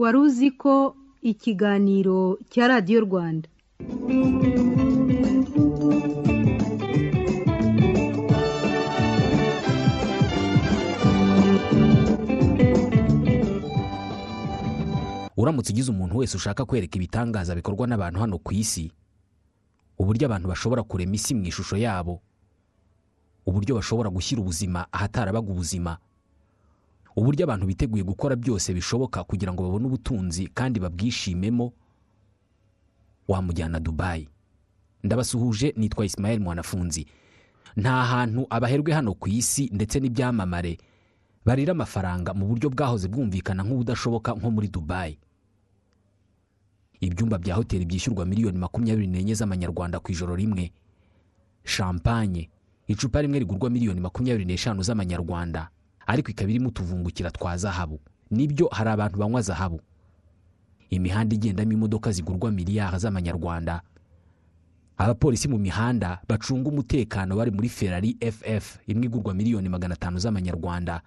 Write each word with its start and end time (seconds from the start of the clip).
wari 0.00 0.18
uzi 0.26 0.48
ko 0.60 0.74
ikiganiro 1.30 2.18
cya 2.52 2.64
radiyo 2.70 2.98
rwanda? 3.06 3.48
Uramutse 15.36 15.72
ugize 15.72 15.90
umuntu 15.90 16.16
wese 16.18 16.36
ushaka 16.36 16.64
kwereka 16.64 16.96
ibitangaza 16.96 17.54
bikorwa 17.54 17.86
n'abantu 17.86 18.20
hano 18.20 18.38
ku 18.38 18.52
isi 18.52 18.92
uburyo 19.98 20.26
abantu 20.26 20.48
bashobora 20.48 20.82
kurema 20.82 21.14
isi 21.14 21.34
mu 21.34 21.44
ishusho 21.48 21.76
yabo 21.76 22.20
uburyo 23.46 23.74
bashobora 23.74 24.10
gushyira 24.10 24.42
ubuzima 24.42 24.86
ahatarabaga 24.92 25.48
ubuzima 25.52 25.96
uburyo 27.20 27.44
abantu 27.44 27.66
biteguye 27.68 28.02
gukora 28.04 28.36
byose 28.36 28.72
bishoboka 28.74 29.20
kugira 29.28 29.52
ngo 29.52 29.62
babone 29.62 29.84
ubutunzi 29.86 30.46
kandi 30.56 30.80
babwishimemo 30.80 31.72
wamujyana 33.28 33.80
dubayi 33.80 34.28
ndabasuhuje 35.04 35.74
nitwa 35.76 36.04
Ismael 36.04 36.40
mwanafunzi. 36.40 37.06
Nta 37.76 38.04
hantu 38.04 38.46
abaherwe 38.50 38.92
hano 38.92 39.14
ku 39.14 39.28
isi 39.28 39.70
ndetse 39.72 40.00
n'ibyamamare 40.00 40.78
barira 41.44 41.72
amafaranga 41.72 42.34
mu 42.34 42.46
buryo 42.46 42.68
bwahoze 42.70 43.08
bwumvikana 43.08 43.62
nk'ubudashoboka 43.64 44.34
nko 44.34 44.48
muri 44.50 44.68
dubayi 44.68 45.16
ibyumba 47.00 47.38
bya 47.38 47.54
hoteli 47.54 47.84
byishyurwa 47.88 48.26
miliyoni 48.26 48.58
makumyabiri 48.58 49.06
n'enye 49.08 49.34
z'amanyarwanda 49.34 50.00
ku 50.04 50.12
ijoro 50.12 50.36
rimwe. 50.36 50.72
Shampanye 51.64 52.48
icupa 52.88 53.22
rimwe 53.22 53.38
rigurwa 53.40 53.70
miliyoni 53.70 54.00
makumyabiri 54.00 54.44
n'eshanu 54.44 54.82
z'amanyarwanda. 54.82 55.70
Ariko 56.10 56.30
ikaba 56.34 56.50
irimo 56.50 56.68
utuvungukira 56.68 57.30
twa 57.30 57.54
zahabu. 57.56 58.00
Nibyo 58.30 58.66
hari 58.72 58.90
abantu 58.90 59.18
banywa 59.18 59.42
zahabu. 59.42 59.80
Imihanda 60.90 61.34
igendamo 61.34 61.72
imodoka 61.72 62.10
zigurwa 62.12 62.50
miliyari 62.50 62.98
z'amanyarwanda. 62.98 63.82
Abapolisi 64.98 65.48
mu 65.48 65.58
mihanda 65.58 66.18
bacunga 66.28 66.68
umutekano 66.68 67.36
bari 67.36 67.50
muri 67.50 67.68
ferari 67.68 68.16
ff 68.20 68.78
imwe 68.86 69.06
igurwa 69.06 69.34
miliyoni 69.34 69.68
magana 69.68 69.94
atanu 69.94 70.18
z'amanyarwanda. 70.18 71.00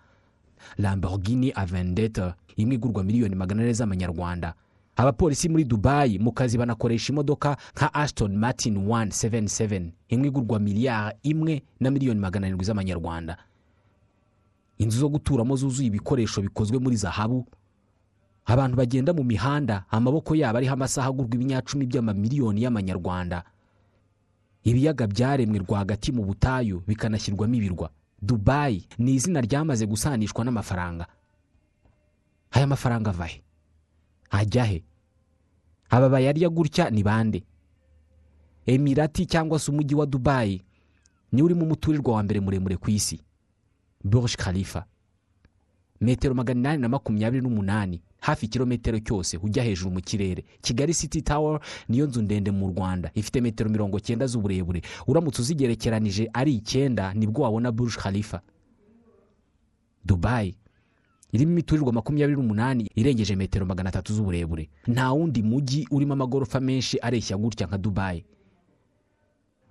Lamborghini 0.78 1.52
avendeta 1.56 2.36
imwe 2.56 2.76
igurwa 2.76 3.04
miliyoni 3.04 3.36
magana 3.36 3.62
ane 3.64 3.74
z'amanyarwanda. 3.74 4.54
Abapolisi 4.96 5.50
muri 5.50 5.64
dubayi 5.64 6.20
mu 6.20 6.32
kazi 6.32 6.58
banakoresha 6.58 7.14
imodoka 7.14 7.58
nka 7.76 7.94
ashton 7.94 8.38
martin 8.38 8.78
177 8.78 9.92
imwe 10.10 10.28
igurwa 10.28 10.60
miliyari 10.60 11.18
imwe 11.24 11.64
na 11.80 11.92
miliyoni 11.92 12.20
magana 12.20 12.46
arindwi 12.48 12.66
z'amanyarwanda. 12.66 13.38
Inzu 14.78 15.00
zo 15.00 15.10
guturamo 15.10 15.56
zuzuye 15.56 15.88
ibikoresho 15.88 16.42
bikozwe 16.42 16.80
muri 16.80 16.96
zahabu. 16.96 17.46
Abantu 18.46 18.76
bagenda 18.78 19.14
mu 19.14 19.24
mihanda 19.24 19.86
amaboko 19.90 20.36
yabo 20.36 20.58
ariho 20.58 20.74
amasaha 20.74 21.08
agurwa 21.08 21.36
ibinyacumi 21.36 21.86
by'amamiliyoni 21.88 22.62
y'amanyarwanda. 22.64 23.44
Ibiyaga 24.64 25.08
byaremwe 25.08 25.60
rwagati 25.60 26.12
mu 26.12 26.24
butayu 26.24 26.84
bikanashyirwamo 26.88 27.56
ibirwa. 27.56 27.90
Dubayi 28.22 28.88
ni 28.98 29.14
izina 29.16 29.42
ryamaze 29.42 29.86
gusanishwa 29.86 30.44
n'amafaranga. 30.46 31.08
Aya 32.52 32.68
mafaranga 32.68 33.10
ava 33.10 33.26
he? 33.26 33.44
Ajya 34.32 34.64
he? 34.66 34.84
Aba 35.90 36.10
bayarya 36.10 36.50
gutya 36.50 36.90
ni 36.90 37.04
bande? 37.04 37.44
Emirati 38.66 39.26
cyangwa 39.26 39.60
se 39.60 39.72
umujyi 39.72 39.96
wa 39.96 40.06
dubayi 40.06 40.62
niwo 41.32 41.46
urimo 41.46 41.64
umuturirwa 41.66 42.14
wa 42.16 42.24
mbere 42.24 42.40
muremure 42.40 42.78
ku 42.78 42.90
isi. 42.92 43.20
Burj 44.04 44.36
khalifa. 44.36 44.86
Metero 46.02 46.34
magana 46.36 46.60
inani 46.60 46.82
na 46.82 46.90
makumyabiri 46.90 47.42
n'umunani 47.44 48.02
hafi 48.20 48.46
ikirometero 48.46 49.00
cyose 49.00 49.38
ujya 49.38 49.64
hejuru 49.64 49.92
mu 49.92 50.02
kirere. 50.02 50.44
Kigali 50.62 50.94
city 50.94 51.22
tower 51.22 51.60
niyo 51.90 52.08
nzu 52.08 52.22
ndende 52.22 52.52
mu 52.52 52.68
rwanda. 52.68 53.12
Ifite 53.14 53.42
metero 53.42 53.70
mirongo 53.70 54.00
cyenda 54.00 54.28
z'uburebure. 54.28 54.82
Uramutse 55.08 55.42
uzigerekeranije 55.42 56.30
ari 56.34 56.56
icyenda 56.56 57.14
ni 57.14 57.28
bwo 57.28 57.44
wabona 57.44 57.72
burj 57.72 57.96
khalifa. 57.96 58.42
Dubayi 60.06 60.56
irimo 61.32 61.52
imiturirwa 61.52 61.94
makumyabiri 61.94 62.38
n'umunani 62.42 62.90
irengeje 62.96 63.36
metero 63.36 63.66
magana 63.66 63.90
atatu 63.90 64.14
z'uburebure. 64.14 64.70
Nta 64.88 65.12
wundi 65.12 65.44
mujyi 65.44 65.88
urimo 65.92 66.14
amagorofa 66.14 66.60
menshi 66.60 66.98
areshya 67.02 67.38
gutya 67.38 67.68
nka 67.68 67.78
dubayi 67.78 68.26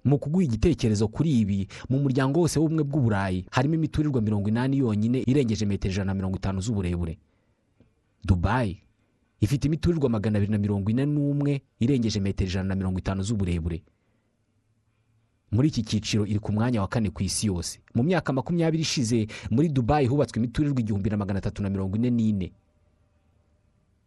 mu 0.05 0.19
kuguha 0.19 0.45
igitekerezo 0.45 1.09
kuri 1.09 1.31
ibi 1.41 1.69
mu 1.91 1.99
muryango 2.03 2.41
wose 2.41 2.59
w'ubumwe 2.59 2.85
bw'uburayi 2.85 3.47
harimo 3.51 3.75
imiturirwa 3.75 4.21
mirongo 4.21 4.49
inani 4.49 4.79
yonyine 4.79 5.23
irengeje 5.27 5.67
metero 5.67 5.93
ijana 5.93 6.11
na 6.11 6.15
mirongo 6.15 6.37
itanu 6.37 6.61
z'uburebure. 6.61 7.19
Dubayi 8.25 8.79
ifite 9.41 9.65
imiturirwa 9.69 10.09
magana 10.11 10.39
abiri 10.39 10.53
na 10.53 10.59
mirongo 10.59 10.91
ine 10.91 11.07
n'umwe 11.07 11.63
irengeje 11.81 12.21
metero 12.21 12.49
ijana 12.51 12.69
na 12.69 12.75
mirongo 12.75 12.99
itanu 12.99 13.23
z'uburebure. 13.23 13.83
Muri 15.53 15.69
iki 15.69 15.83
cyiciro 15.83 16.27
iri 16.27 16.39
ku 16.39 16.53
mwanya 16.53 16.81
wa 16.81 16.89
kane 16.89 17.11
ku 17.11 17.23
isi 17.23 17.47
yose. 17.47 17.79
Mu 17.95 18.03
myaka 18.03 18.33
makumyabiri 18.33 18.83
ishize 18.83 19.27
muri 19.51 19.69
dubayi 19.69 20.07
hubatswe 20.07 20.39
imiturirwa 20.41 20.81
igihumbi 20.81 21.11
na 21.11 21.17
magana 21.17 21.39
atatu 21.39 21.63
na 21.63 21.71
mirongo 21.71 21.97
ine 21.97 22.11
n'ine. 22.11 22.53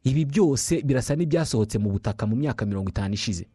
Ibi 0.03 0.25
byose 0.25 0.81
birasa 0.81 1.15
n'ibyasohotse 1.15 1.77
mu 1.77 1.91
butaka 1.91 2.25
mu 2.27 2.35
myaka 2.35 2.65
mirongo 2.65 2.89
itanu 2.89 3.13
ishize. 3.13 3.45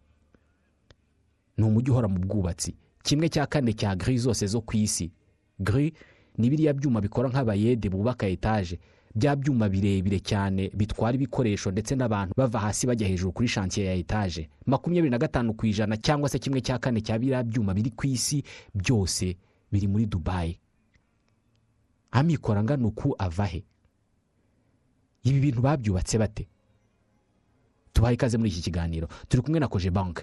Ni 1.61 1.67
umujyi 1.69 1.91
uhora 1.93 2.09
mu 2.09 2.19
bwubatsi. 2.19 2.73
Kimwe 3.05 3.29
cya 3.29 3.45
kane 3.47 3.73
cya 3.77 3.93
giri 3.97 4.17
zose 4.19 4.47
zo 4.49 4.61
ku 4.65 4.77
isi. 4.77 5.13
Giri 5.61 5.93
ni 6.39 6.49
biriya 6.51 6.73
byuma 6.73 7.01
bikora 7.05 7.29
nk'abayede 7.29 7.89
bubaka 7.93 8.25
etaje. 8.29 8.81
Bya 9.15 9.37
byuma 9.37 9.69
birebire 9.69 10.21
cyane 10.25 10.71
bitwara 10.75 11.15
ibikoresho 11.19 11.71
ndetse 11.71 11.95
n'abantu 11.97 12.33
bava 12.37 12.59
hasi 12.59 12.87
bajya 12.87 13.09
hejuru 13.09 13.33
kuri 13.33 13.49
shansiye 13.49 13.87
ya 13.87 13.95
etaje. 13.95 14.49
Makumyabiri 14.67 15.11
na 15.11 15.19
gatanu 15.19 15.53
ku 15.55 15.67
ijana 15.67 15.97
cyangwa 15.97 16.29
se 16.29 16.39
kimwe 16.39 16.61
cya 16.61 16.79
kane 16.79 17.01
cya 17.01 17.19
biriya 17.19 17.43
byuma 17.43 17.75
biri 17.75 17.91
ku 17.91 18.07
isi 18.07 18.43
byose 18.75 19.37
biri 19.73 19.87
muri 19.89 20.07
dubayi 20.07 20.59
amikoro 22.11 22.61
angana 22.61 22.87
uku 22.87 23.15
ava 23.19 23.47
he? 23.47 23.65
Ibi 25.25 25.41
bintu 25.41 25.61
babyubatse 25.63 26.19
bate? 26.19 26.49
Tubahe 27.93 28.15
ikaze 28.15 28.39
muri 28.39 28.51
iki 28.51 28.63
kiganiro. 28.63 29.09
Turi 29.29 29.43
kumwe 29.43 29.61
na 29.61 29.69
koje 29.69 29.91
banki 29.91 30.23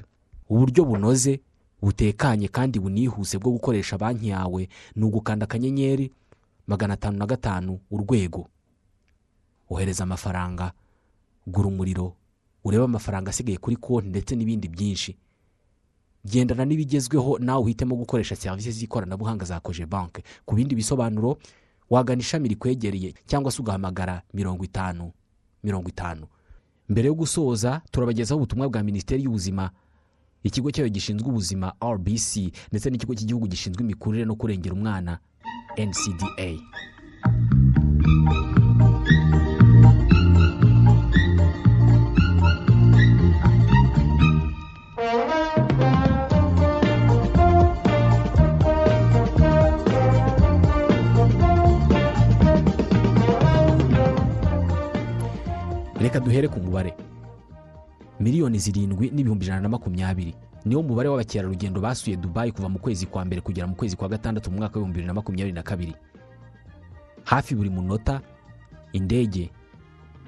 uburyo 0.50 0.86
bunoze 0.86 1.40
butekanye 1.82 2.48
kandi 2.48 2.80
bunihuse 2.80 3.38
bwo 3.38 3.52
gukoresha 3.52 3.98
banki 3.98 4.28
yawe 4.30 4.70
ni 4.96 5.04
ugukanda 5.04 5.44
akanyenyeri 5.44 6.12
magana 6.68 6.94
atanu 6.94 7.18
na 7.18 7.26
gatanu 7.26 7.80
urwego. 7.92 8.48
Wohereza 9.70 10.04
amafaranga 10.04 10.72
gura 11.48 11.68
umuriro 11.68 12.14
urebe 12.64 12.84
amafaranga 12.84 13.30
asigaye 13.30 13.58
kuri 13.58 13.76
konti 13.76 14.10
ndetse 14.10 14.36
n'ibindi 14.36 14.68
byinshi. 14.68 15.18
Gendana 16.26 16.66
n'ibigezweho 16.66 17.38
nawe 17.40 17.62
uhitemo 17.64 17.96
gukoresha 17.96 18.36
serivisi 18.36 18.72
z'ikoranabuhanga 18.72 19.46
za 19.46 19.60
koje 19.60 19.86
banki 19.86 20.24
ku 20.46 20.56
bindi 20.56 20.76
bisobanuro 20.76 21.38
wagana 21.90 22.20
ishami 22.22 22.50
rikwegereye 22.50 23.14
cyangwa 23.26 23.52
se 23.52 23.62
ugahamagara 23.62 24.22
mirongo 24.34 24.64
itanu 24.64 25.12
mirongo 25.64 25.90
itanu. 25.90 26.28
Mbere 26.90 27.08
yo 27.08 27.16
gusoza 27.16 27.82
turabagezaho 27.92 28.38
ubutumwa 28.40 28.70
bwa 28.70 28.84
minisiteri 28.84 29.24
y'ubuzima 29.24 29.72
ikigo 30.44 30.72
cyayo 30.72 30.90
gishinzwe 30.90 31.28
ubuzima 31.30 31.74
rbc 31.96 32.32
ndetse 32.72 32.88
n'ikigo 32.90 33.14
cy'igihugu 33.18 33.46
gishinzwe 33.48 33.82
imikurire 33.84 34.26
no 34.26 34.36
kurengera 34.36 34.74
umwana 34.76 35.20
ncda 35.78 36.28
reka 56.02 56.20
duhere 56.20 56.48
ku 56.48 56.60
mubare. 56.60 56.94
Miliyoni 58.20 58.60
zirindwi 58.60 59.10
n'ibihumbi 59.12 59.46
ijana 59.46 59.62
na 59.62 59.70
makumyabiri. 59.70 60.36
Niwo 60.66 60.84
mubare 60.84 61.10
w'abakerarugendo 61.10 61.82
basuye 61.82 62.18
dubayi 62.18 62.52
kuva 62.52 62.70
mu 62.70 62.80
kwezi 62.80 63.06
kwa 63.06 63.26
mbere 63.26 63.42
kugera 63.42 63.68
mu 63.68 63.76
kwezi 63.76 63.96
kwa 63.96 64.10
gatandatu 64.10 64.52
mu 64.52 64.58
mwaka 64.58 64.74
w'ibihumbi 64.80 64.94
bibiri 64.94 65.08
na 65.08 65.14
makumyabiri 65.14 65.54
na 65.56 65.64
kabiri. 65.64 65.96
Hafi 67.24 67.56
buri 67.56 67.70
munota 67.70 68.22
indege 68.94 69.50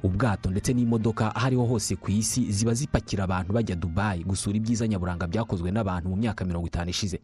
ubwato 0.04 0.50
ndetse 0.52 0.74
n'imodoka 0.74 1.36
aho 1.36 1.46
ariho 1.48 1.66
hose 1.66 1.96
ku 1.96 2.12
isi 2.12 2.52
ziba 2.52 2.74
zipakira 2.74 3.24
abantu 3.24 3.54
bajya 3.54 3.76
dubayi 3.76 4.24
gusura 4.24 4.56
ibyiza 4.58 4.88
nyaburanga 4.88 5.28
byakozwe 5.28 5.72
n'abantu 5.72 6.10
mu 6.10 6.16
myaka 6.16 6.46
mirongo 6.46 6.68
itanu 6.68 6.90
ishize. 6.90 7.20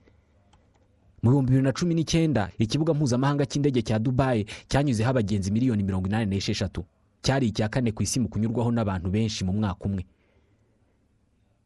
Mu 1.24 1.30
bihumbi 1.32 1.50
bibiri 1.52 1.64
na 1.64 1.72
cumi 1.74 1.94
n'icyenda 1.96 2.50
ikibuga 2.60 2.94
mpuzamahanga 2.94 3.46
cy'indege 3.46 3.82
cya 3.82 4.00
dubayi 4.00 4.46
cyanyuzeho 4.68 5.10
abagenzi 5.10 5.52
miliyoni 5.52 5.84
mirongo 5.84 6.08
inani 6.08 6.26
n'esheshatu. 6.26 6.84
Cyari 7.24 7.48
icya 7.48 7.70
kane 7.70 7.92
ku 7.92 8.04
isi 8.04 8.20
mu 8.20 8.28
kunyurwaho 8.30 8.72
n'abantu 8.72 9.10
benshi 9.10 9.46
mu 9.48 9.54
mwaka 9.54 9.86
umwe. 9.88 10.06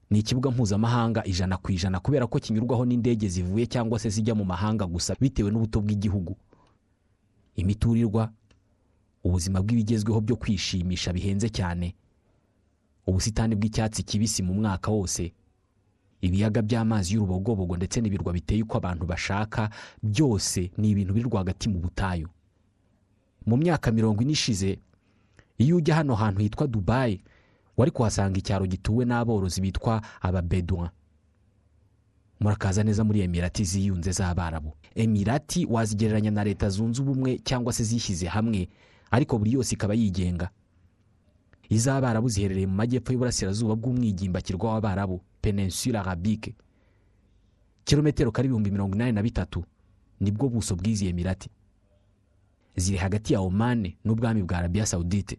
Ni 0.09 0.19
ikibuga 0.19 0.51
mpuzamahanga 0.51 1.25
ijana 1.25 1.57
ku 1.57 1.71
ijana 1.71 1.99
kubera 1.99 2.27
ko 2.27 2.39
kinyurwaho 2.39 2.85
n'indege 2.85 3.27
zivuye 3.29 3.65
cyangwa 3.67 3.99
se 3.99 4.09
zijya 4.09 4.35
mu 4.35 4.45
mahanga 4.45 4.85
gusa 4.85 5.15
bitewe 5.19 5.51
n'ubuto 5.51 5.81
bw'igihugu. 5.81 6.35
Imiturirwa 7.55 8.31
ubuzima 9.23 9.61
bw'ibigezweho 9.61 10.21
byo 10.21 10.35
kwishimisha 10.35 11.13
bihenze 11.13 11.49
cyane 11.49 11.95
ubusitani 13.07 13.55
bw'icyatsi 13.55 14.03
kibisi 14.03 14.43
mu 14.43 14.53
mwaka 14.53 14.91
wose 14.91 15.33
ibiyaga 16.21 16.61
by'amazi 16.61 17.13
y'urubogobogo 17.13 17.77
ndetse 17.77 18.01
n'ibirwa 18.01 18.33
biteye 18.33 18.63
uko 18.63 18.77
abantu 18.77 19.05
bashaka 19.05 19.69
byose 20.03 20.71
ni 20.77 20.89
ibintu 20.91 21.13
biri 21.13 21.25
rwagati 21.29 21.69
mu 21.69 21.79
butayu. 21.79 22.27
Mu 23.45 23.57
myaka 23.57 23.91
mirongo 23.91 24.21
ine 24.21 24.31
ishize 24.33 24.79
iyo 25.57 25.77
ujya 25.77 25.95
hano 25.95 26.15
hantu 26.15 26.41
hitwa 26.41 26.67
dubayi 26.67 27.21
wari 27.79 27.91
kuhasanga 27.95 28.35
icyaro 28.39 28.65
gituwe 28.67 29.05
n'aborozi 29.05 29.61
bitwa 29.63 30.01
ababedouin. 30.21 30.89
Murakaza 32.39 32.83
neza 32.83 33.03
muri 33.03 33.21
emirati 33.21 33.63
ziyunze 33.63 34.11
z'abarabu 34.11 34.73
emirati 34.95 35.65
wazigereranya 35.65 36.31
na 36.31 36.43
leta 36.43 36.69
zunze 36.69 37.01
ubumwe 37.01 37.39
cyangwa 37.39 37.73
se 37.73 37.83
zishyize 37.83 38.27
hamwe 38.27 38.67
ariko 39.11 39.37
buri 39.39 39.53
yose 39.53 39.75
ikaba 39.75 39.93
yigenga. 39.93 40.49
Iz'abarabu 41.69 42.29
ziherereye 42.29 42.67
mu 42.67 42.75
majyepfo 42.75 43.13
y'uburasirazuba 43.13 43.75
bw'umwigimbakirwa 43.75 44.73
w'abarabu 44.73 45.21
peninsula 45.41 45.99
arabique 46.01 46.55
kilometero 47.85 48.31
kari 48.31 48.45
ibihumbi 48.47 48.71
mirongo 48.71 48.95
inani 48.95 49.11
na 49.11 49.23
bitatu 49.23 49.63
ni 50.19 50.31
bwo 50.31 50.49
buso 50.49 50.75
bw'izi 50.75 51.07
emirati. 51.07 51.49
Ziri 52.75 52.97
hagati 52.97 53.33
ya 53.33 53.39
omani 53.41 53.97
n'ubwami 54.05 54.43
bwa 54.43 54.57
arabiya 54.57 54.85
sawudite 54.85 55.37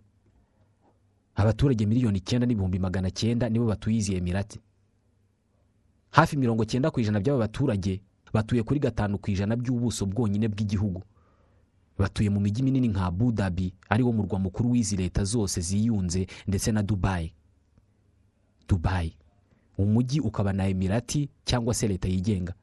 abaturage 1.40 1.86
miliyoni 1.86 2.18
icyenda 2.18 2.46
n'ibihumbi 2.46 2.78
magana 2.78 3.10
cyenda 3.10 3.48
nibo 3.48 3.66
batuye 3.66 3.96
izi 3.96 4.14
emirati 4.14 4.60
hafi 6.10 6.36
mirongo 6.36 6.64
cyenda 6.64 6.90
ku 6.90 7.00
ijana 7.00 7.20
by'aba 7.20 7.38
baturage 7.48 8.00
batuye 8.32 8.62
kuri 8.62 8.80
gatanu 8.80 9.18
ku 9.18 9.30
ijana 9.30 9.56
by'ubuso 9.56 10.06
bwonyine 10.06 10.48
bw'igihugu. 10.48 11.02
Batuye 11.98 12.30
mu 12.30 12.40
mijyi 12.40 12.62
minini 12.62 12.88
nka 12.88 13.06
abu 13.06 13.32
dhabi 13.32 13.72
ari 13.88 14.02
wo 14.02 14.12
murwa 14.12 14.38
mukuru 14.38 14.70
w'izi 14.70 14.96
leta 14.96 15.24
zose 15.24 15.60
ziyunze 15.60 16.26
ndetse 16.48 16.72
na 16.72 16.82
dubayi 16.82 17.32
dubayi 18.68 19.16
umujyi 19.78 20.20
ukaba 20.20 20.52
na 20.52 20.68
emirati 20.68 21.28
cyangwa 21.44 21.74
se 21.74 21.88
leta 21.88 22.08
yigenga. 22.08 22.54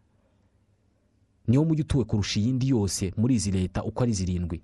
Niwo 1.48 1.66
mujyi 1.66 1.82
utuwe 1.82 2.04
kurusha 2.04 2.40
iyindi 2.40 2.70
yose 2.70 3.14
muri 3.18 3.36
izi 3.36 3.52
leta 3.52 3.84
uko 3.84 4.04
ari 4.04 4.14
zirindwi. 4.14 4.62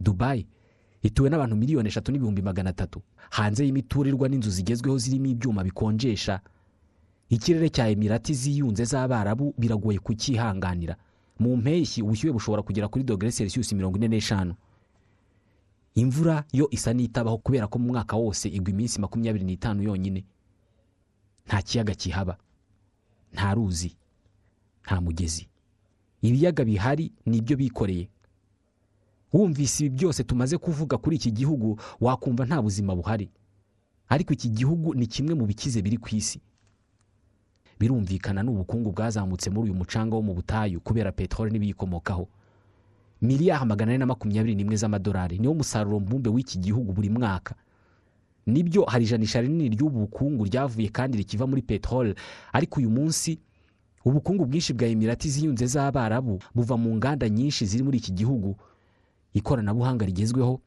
Dubayi 0.00 0.46
ituwe 1.02 1.30
n'abantu 1.30 1.56
miliyoni 1.56 1.88
eshatu 1.88 2.12
n'ibihumbi 2.12 2.42
magana 2.42 2.70
atatu. 2.70 3.02
Hanze 3.30 3.64
y'imiturirwa 3.66 4.28
n'inzu 4.28 4.50
zigezweho 4.50 4.98
zirimo 4.98 5.26
ibyuma 5.26 5.64
bikonjesha. 5.64 6.40
Ikirere 7.28 7.68
cya 7.70 7.88
emirati 7.88 8.34
ziyunze 8.34 8.84
z'abarabu 8.84 9.54
biragoye 9.58 9.98
kucyihanganira 9.98 10.96
mu 11.38 11.56
mpeshyi 11.56 12.02
ubushyuhe 12.02 12.32
bushobora 12.32 12.62
kugera 12.62 12.88
kuri 12.88 13.04
dogere 13.04 13.30
selisiyusi 13.32 13.74
mirongo 13.74 13.96
ine 13.96 14.08
n'eshanu. 14.08 14.54
Imvura 15.94 16.44
yo 16.52 16.68
isa 16.70 16.92
n'itabaho 16.92 17.38
kubera 17.38 17.66
ko 17.66 17.78
mu 17.78 17.88
mwaka 17.92 18.16
wose 18.16 18.48
igwa 18.48 18.70
iminsi 18.70 19.00
makumyabiri 19.00 19.44
n'itanu 19.44 19.82
yonyine. 19.82 20.24
Nta 21.46 21.62
kiyaga 21.62 21.94
kihaba. 21.94 22.36
Nta 23.32 23.54
ruzi. 23.54 23.96
Nta 24.84 25.00
mugezi. 25.00 25.48
Ibiyaga 26.22 26.64
bihari 26.64 27.12
ni 27.26 27.36
ibyo 27.38 27.56
bikoreye. 27.56 28.08
Wumvise 29.32 29.84
ibi 29.86 29.96
byose 29.96 30.24
tumaze 30.24 30.58
kuvuga 30.58 30.96
kuri 30.98 31.16
iki 31.16 31.30
gihugu 31.32 31.80
wakumva 32.00 32.44
nta 32.46 32.62
buzima 32.62 32.96
buhari. 32.96 33.30
Ariko 34.08 34.32
iki 34.32 34.48
gihugu 34.48 34.94
ni 34.94 35.06
kimwe 35.06 35.34
mu 35.34 35.46
bikize 35.46 35.82
biri 35.82 35.96
ku 36.00 36.08
isi. 36.16 36.40
Birumvikana 37.80 38.42
n'ubukungu 38.42 38.90
bwazamutse 38.92 39.50
muri 39.50 39.70
uyu 39.70 39.74
mucanga 39.78 40.16
wo 40.16 40.22
mu 40.22 40.34
butayu 40.34 40.80
kubera 40.80 41.12
peteroli 41.12 41.52
n'ibiyikomokaho. 41.52 42.28
Miliyari 43.22 43.64
magana 43.66 43.90
ane 43.92 43.98
na 43.98 44.06
makumyabiri 44.06 44.54
n'imwe 44.54 44.76
z'amadolari 44.76 45.38
niwo 45.38 45.54
musaruro 45.54 46.00
mbumbe 46.00 46.30
w'iki 46.30 46.58
gihugu 46.58 46.92
buri 46.92 47.10
mwaka. 47.10 47.54
Nibyo 48.46 48.84
hari 48.84 49.04
ijanisha 49.04 49.40
rinini 49.40 49.68
ry'ubu 49.76 49.98
bukungu 50.00 50.44
ryavuye 50.44 50.88
kandi 50.88 51.18
rikiva 51.18 51.46
muri 51.46 51.62
peteroli. 51.62 52.14
Ariko 52.52 52.80
uyu 52.80 52.90
munsi 52.90 53.38
ubukungu 54.04 54.46
bwinshi 54.46 54.72
bwa 54.74 54.86
emirati 54.86 55.28
ziyunze 55.30 55.66
z'abarabu 55.66 56.38
buva 56.54 56.76
mu 56.76 56.96
nganda 56.96 57.28
nyinshi 57.28 57.66
ziri 57.66 57.82
muri 57.84 57.98
iki 57.98 58.12
gihugu. 58.12 58.56
Ikoranabuhanga 59.38 60.04
rigezweho 60.06 60.60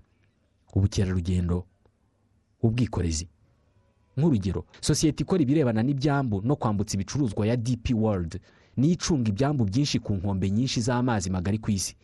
ubukerarugendo 0.76 1.66
ubwikorezi. 2.62 3.28
Nk'urugero 4.18 4.66
sosiyete 4.82 5.24
ikora 5.24 5.42
ibirebana 5.44 5.84
n'ibyambu 5.84 6.42
no 6.44 6.56
kwambutsa 6.56 6.96
ibicuruzwa 6.96 7.48
ya 7.48 7.56
dp 7.58 7.86
world 7.96 8.40
niyo 8.78 8.94
icunga 8.94 9.30
ibyambu 9.32 9.66
byinshi 9.66 10.00
ku 10.00 10.14
nkombe 10.16 10.50
nyinshi 10.52 10.82
z'amazi 10.82 11.30
magari 11.30 11.58
ku 11.60 11.72
isi. 11.72 11.96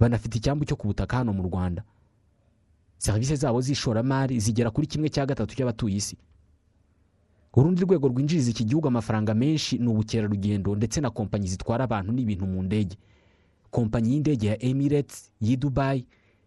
Banafite 0.00 0.34
icyambu 0.38 0.64
cyo 0.66 0.76
ku 0.76 0.86
butaka 0.90 1.16
hano 1.22 1.32
mu 1.32 1.42
rwanda. 1.46 1.82
Serivisi 2.98 3.36
zabo 3.36 3.60
z'ishoramari 3.60 4.40
zigera 4.40 4.70
kuri 4.70 4.86
kimwe 4.86 5.08
cya 5.10 5.26
gatatu 5.26 5.54
cy'abatuye 5.56 5.96
isi. 5.96 6.16
Urundi 7.56 7.82
rwego 7.84 8.08
rwinjiriza 8.08 8.50
iki 8.50 8.64
gihugu 8.64 8.88
amafaranga 8.88 9.34
menshi 9.34 9.78
ni 9.78 9.86
ubukerarugendo 9.88 10.74
ndetse 10.74 11.00
na 11.00 11.10
kompanyi 11.10 11.48
zitwara 11.48 11.84
abantu 11.84 12.12
n'ibintu 12.12 12.46
mu 12.46 12.62
ndege. 12.62 12.96
Kompanyi 13.76 14.12
y'indege 14.12 14.46
ya 14.46 14.56
emirates 14.62 15.32
y'i 15.40 15.56
dubayi 15.56 16.06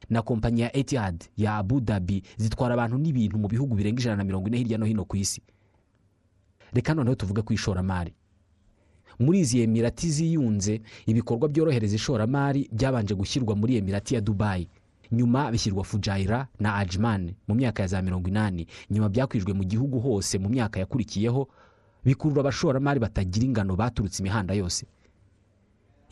na 0.10 0.22
kompanyi 0.22 0.62
ya 0.62 0.76
etihad 0.78 1.24
ya 1.38 1.58
abu 1.58 1.80
dhabi 1.80 2.24
zitwara 2.38 2.74
abantu 2.74 2.98
n'ibintu 2.98 3.38
mu 3.38 3.48
bihugu 3.48 3.76
birenga 3.76 4.00
ijana 4.02 4.16
na 4.18 4.24
mirongo 4.24 4.48
ine 4.48 4.58
hirya 4.58 4.78
no 4.78 4.86
hino 4.86 5.06
ku 5.06 5.18
isi. 5.18 5.42
Reka 6.74 6.94
noneho 6.94 7.16
tuvuge 7.16 7.42
ku 7.42 7.54
ishoramari. 7.54 8.14
Muri 9.20 9.40
izi 9.40 9.62
emirati 9.62 10.10
ziyunze 10.10 10.82
ibikorwa 11.06 11.50
byorohereza 11.50 11.96
ishoramari 11.96 12.70
byabanje 12.72 13.16
gushyirwa 13.16 13.56
muri 13.56 13.76
emirati 13.78 14.16
ya 14.16 14.22
dubayi 14.22 14.68
nyuma 15.12 15.52
bishyirwa 15.52 15.84
fujayira 15.84 16.48
na 16.60 16.76
ajman 16.76 17.34
mu 17.48 17.56
myaka 17.56 17.82
ya 17.84 17.88
za 17.88 18.02
mirongo 18.02 18.28
inani. 18.30 18.68
Nyuma 18.92 19.10
byakwijwe 19.10 19.54
mu 19.54 19.64
gihugu 19.64 20.00
hose 20.00 20.38
mu 20.38 20.50
myaka 20.50 20.80
yakurikiyeho 20.80 21.48
bikurura 22.06 22.42
abashoramari 22.42 23.00
batagira 23.00 23.46
ingano 23.46 23.76
baturutse 23.76 24.22
imihanda 24.22 24.54
yose. 24.54 24.86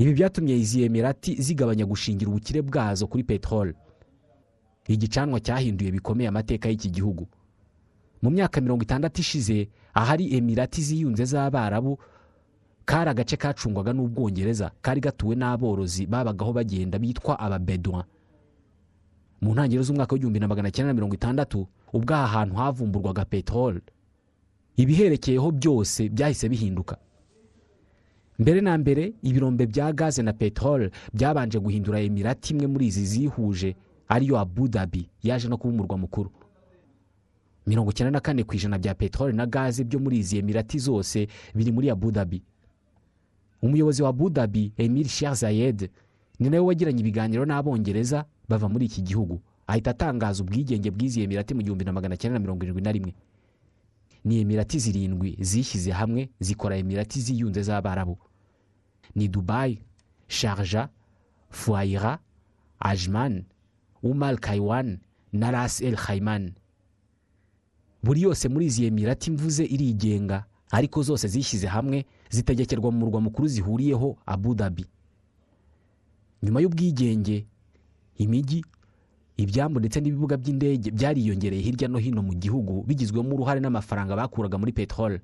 Ibi 0.04 0.12
byatumye 0.14 0.54
izi 0.60 0.84
emirati 0.84 1.32
zigabanya 1.42 1.86
gushingira 1.88 2.28
ubukire 2.32 2.60
bwazo 2.62 3.08
kuri 3.08 3.24
peteroli 3.24 3.74
igicanwa 4.88 5.40
cyahinduye 5.40 5.92
bikomeye 5.96 6.28
amateka 6.28 6.68
y'iki 6.70 6.90
gihugu. 6.92 7.24
Mu 8.22 8.30
myaka 8.36 8.60
mirongo 8.62 8.84
itandatu 8.84 9.22
ishize 9.24 9.70
ahari 9.94 10.36
emirati 10.38 10.82
ziyunze 10.82 11.24
z'abarabu 11.26 12.00
kari 12.86 13.10
agace 13.10 13.38
kacungwaga 13.38 13.94
n'ubwongereza 13.96 14.72
kari 14.82 15.00
gatuwe 15.02 15.36
n'aborozi 15.36 16.04
babagaho 16.06 16.52
bagenda 16.54 17.00
bitwa 17.00 17.40
ababedouin 17.40 18.04
mu 19.42 19.52
ntangiriro 19.56 19.84
z'umwaka 19.84 20.14
w'igihumbi 20.16 20.40
na 20.40 20.48
magana 20.48 20.72
cyenda 20.72 20.88
na 20.92 20.94
mirongo 21.00 21.16
itandatu 21.16 21.68
ubwo 21.94 22.14
aha 22.16 22.28
hantu 22.28 22.56
havumburwaga 22.56 23.24
peteroli 23.26 23.82
ibiherekeyeho 24.76 25.52
byose 25.52 26.10
byahise 26.10 26.50
bihinduka. 26.50 26.98
Mbere 28.40 28.62
na 28.62 28.78
mbere 28.78 29.14
ibirombe 29.24 29.66
bya 29.68 29.94
gaze 29.94 30.22
na 30.24 30.34
peteroli 30.34 30.90
byabanje 31.14 31.60
guhindura 31.60 32.00
emirati 32.02 32.54
imwe 32.54 32.68
muri 32.68 32.86
izi 32.88 33.06
zihuje 33.06 33.76
ariyo 34.10 34.40
abu 34.40 34.68
dhabi 34.68 35.10
yaje 35.24 35.48
no 35.48 35.58
kuba 35.58 35.74
umurwa 35.74 35.98
mukuru. 35.98 36.30
Mirongo 37.68 37.92
icyenda 37.92 38.12
na 38.12 38.20
kane 38.20 38.44
ku 38.44 38.56
ijana 38.56 38.78
bya 38.80 38.96
peteroli 38.96 39.36
na 39.38 39.46
gaze 39.46 39.84
byo 39.84 40.00
muri 40.00 40.18
izi 40.20 40.38
emirati 40.38 40.80
zose 40.80 41.28
biri 41.56 41.72
muri 41.72 41.90
abu 41.90 42.12
dhabi. 42.12 42.42
Umuyobozi 43.62 44.04
wa 44.04 44.10
abu 44.10 44.30
dhabi 44.30 44.72
emir 44.78 45.08
sheikh 45.08 45.34
zayed 45.34 45.90
ni 46.40 46.50
nawe 46.50 46.66
wagiranye 46.66 47.00
ibiganiro 47.00 47.46
n'abongereza 47.46 48.26
bava 48.50 48.70
muri 48.70 48.86
iki 48.86 49.02
gihugu. 49.02 49.40
Ahita 49.68 49.92
atangaza 49.92 50.44
ubwigenge 50.44 50.92
bw'izi 50.92 51.22
emirati 51.24 51.54
mu 51.54 51.62
gihumbi 51.64 51.86
na 51.86 51.94
magana 51.94 52.18
cyenda 52.18 52.34
na 52.36 52.40
mirongo 52.44 52.64
irindwi 52.64 52.82
na 52.84 52.92
rimwe. 52.92 53.14
Ni 54.26 54.40
emirati 54.40 54.80
zirindwi 54.80 55.38
zishyize 55.40 55.92
hamwe 55.92 56.30
zikora 56.40 56.78
emirati 56.78 57.22
ziyunze 57.22 57.62
z'abarabu 57.64 58.18
ni 59.16 59.28
dubayi 59.28 59.80
sharja 60.28 60.90
fuayira 61.50 62.20
ajman 62.80 63.44
umar 64.04 64.40
kaiwan 64.40 65.00
na 65.34 65.52
ras 65.52 65.82
el 65.82 65.96
khaiman. 65.96 66.54
Buri 68.04 68.22
yose 68.22 68.50
muri 68.50 68.66
izi 68.66 68.86
emirati 68.86 69.32
mvuze 69.32 69.66
irigenga 69.66 70.46
ariko 70.72 71.04
zose 71.04 71.28
zishyize 71.28 71.68
hamwe 71.68 72.06
zitegekerwa 72.30 72.92
mu 72.92 72.98
murwa 73.00 73.22
mukuru 73.22 73.48
zihuriyeho 73.48 74.18
abu 74.26 74.56
dhabi. 74.56 74.86
Nyuma 76.44 76.62
y'ubwigenge 76.62 77.46
imijyi 78.18 78.66
ibyambu 79.38 79.80
ndetse 79.80 80.00
n'ibibuga 80.02 80.38
by'indege 80.38 80.92
byariyongereye 80.92 81.62
hirya 81.62 81.88
no 81.88 81.98
hino 81.98 82.22
mu 82.22 82.34
gihugu 82.34 82.84
bigizwemo 82.88 83.34
uruhare 83.36 83.60
n'amafaranga 83.60 84.16
bakuraga 84.16 84.58
muri 84.58 84.72
peteroli 84.72 85.20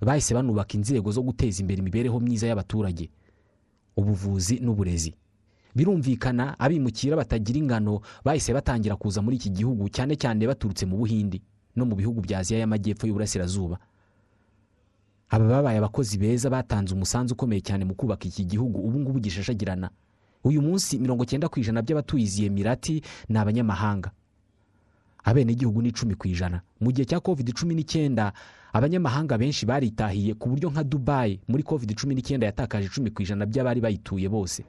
bahise 0.00 0.34
banubaka 0.34 0.74
inzego 0.74 1.12
zo 1.12 1.22
guteza 1.22 1.60
imbere 1.62 1.78
imibereho 1.80 2.20
myiza 2.20 2.46
y'abaturage 2.48 3.10
ubuvuzi 3.96 4.58
n'uburezi. 4.60 5.14
Birumvikana 5.76 6.58
abimukira 6.58 7.16
batagira 7.16 7.58
ingano 7.58 8.00
bahise 8.24 8.52
batangira 8.52 8.96
kuza 8.96 9.22
muri 9.22 9.36
iki 9.36 9.50
gihugu 9.50 9.88
cyane 9.88 10.16
cyane 10.16 10.46
baturutse 10.46 10.86
mu 10.86 10.96
buhindi 10.96 11.42
no 11.76 11.84
mu 11.84 11.94
bihugu 11.96 12.20
bya 12.20 12.38
aziya 12.40 12.60
y'amajyepfo 12.60 13.06
y'uburasirazuba. 13.06 13.78
Aba 15.28 15.44
babaye 15.48 15.78
abakozi 15.78 16.18
beza 16.18 16.50
batanze 16.50 16.94
umusanzu 16.94 17.34
ukomeye 17.36 17.60
cyane 17.60 17.84
mu 17.84 17.94
kubaka 17.94 18.28
iki 18.28 18.44
gihugu 18.44 18.80
ubu 18.80 19.00
ngubu 19.00 19.20
gishashagirana. 19.20 19.90
Uyu 20.44 20.62
munsi 20.62 20.98
mirongo 20.98 21.24
cyenda 21.24 21.48
ku 21.48 21.60
ijana 21.60 21.82
by'abatuye 21.82 22.24
izi 22.24 22.44
emirati 22.46 23.02
ni 23.28 23.38
abanyamahanga. 23.38 24.10
Abenegihugu 25.24 25.82
ni 25.82 25.88
icumi 25.88 26.14
ku 26.14 26.26
ijana. 26.28 26.60
Mu 26.80 26.90
gihe 26.92 27.04
cya 27.06 27.20
covid 27.20 27.52
cumi 27.54 27.74
n'icyenda 27.74 28.32
abanyamahanga 28.72 29.38
benshi 29.38 29.66
baritahiye 29.66 30.34
ku 30.34 30.48
buryo 30.50 30.70
nka 30.70 30.82
dubayi 30.84 31.38
muri 31.48 31.62
covid 31.62 31.94
cumi 31.94 32.14
n'icyenda 32.14 32.46
yatakaje 32.50 32.86
icumi 32.90 33.10
ku 33.14 33.22
ijana 33.22 33.46
by'abari 33.46 33.80
bayituye 33.80 34.26
bose. 34.28 34.64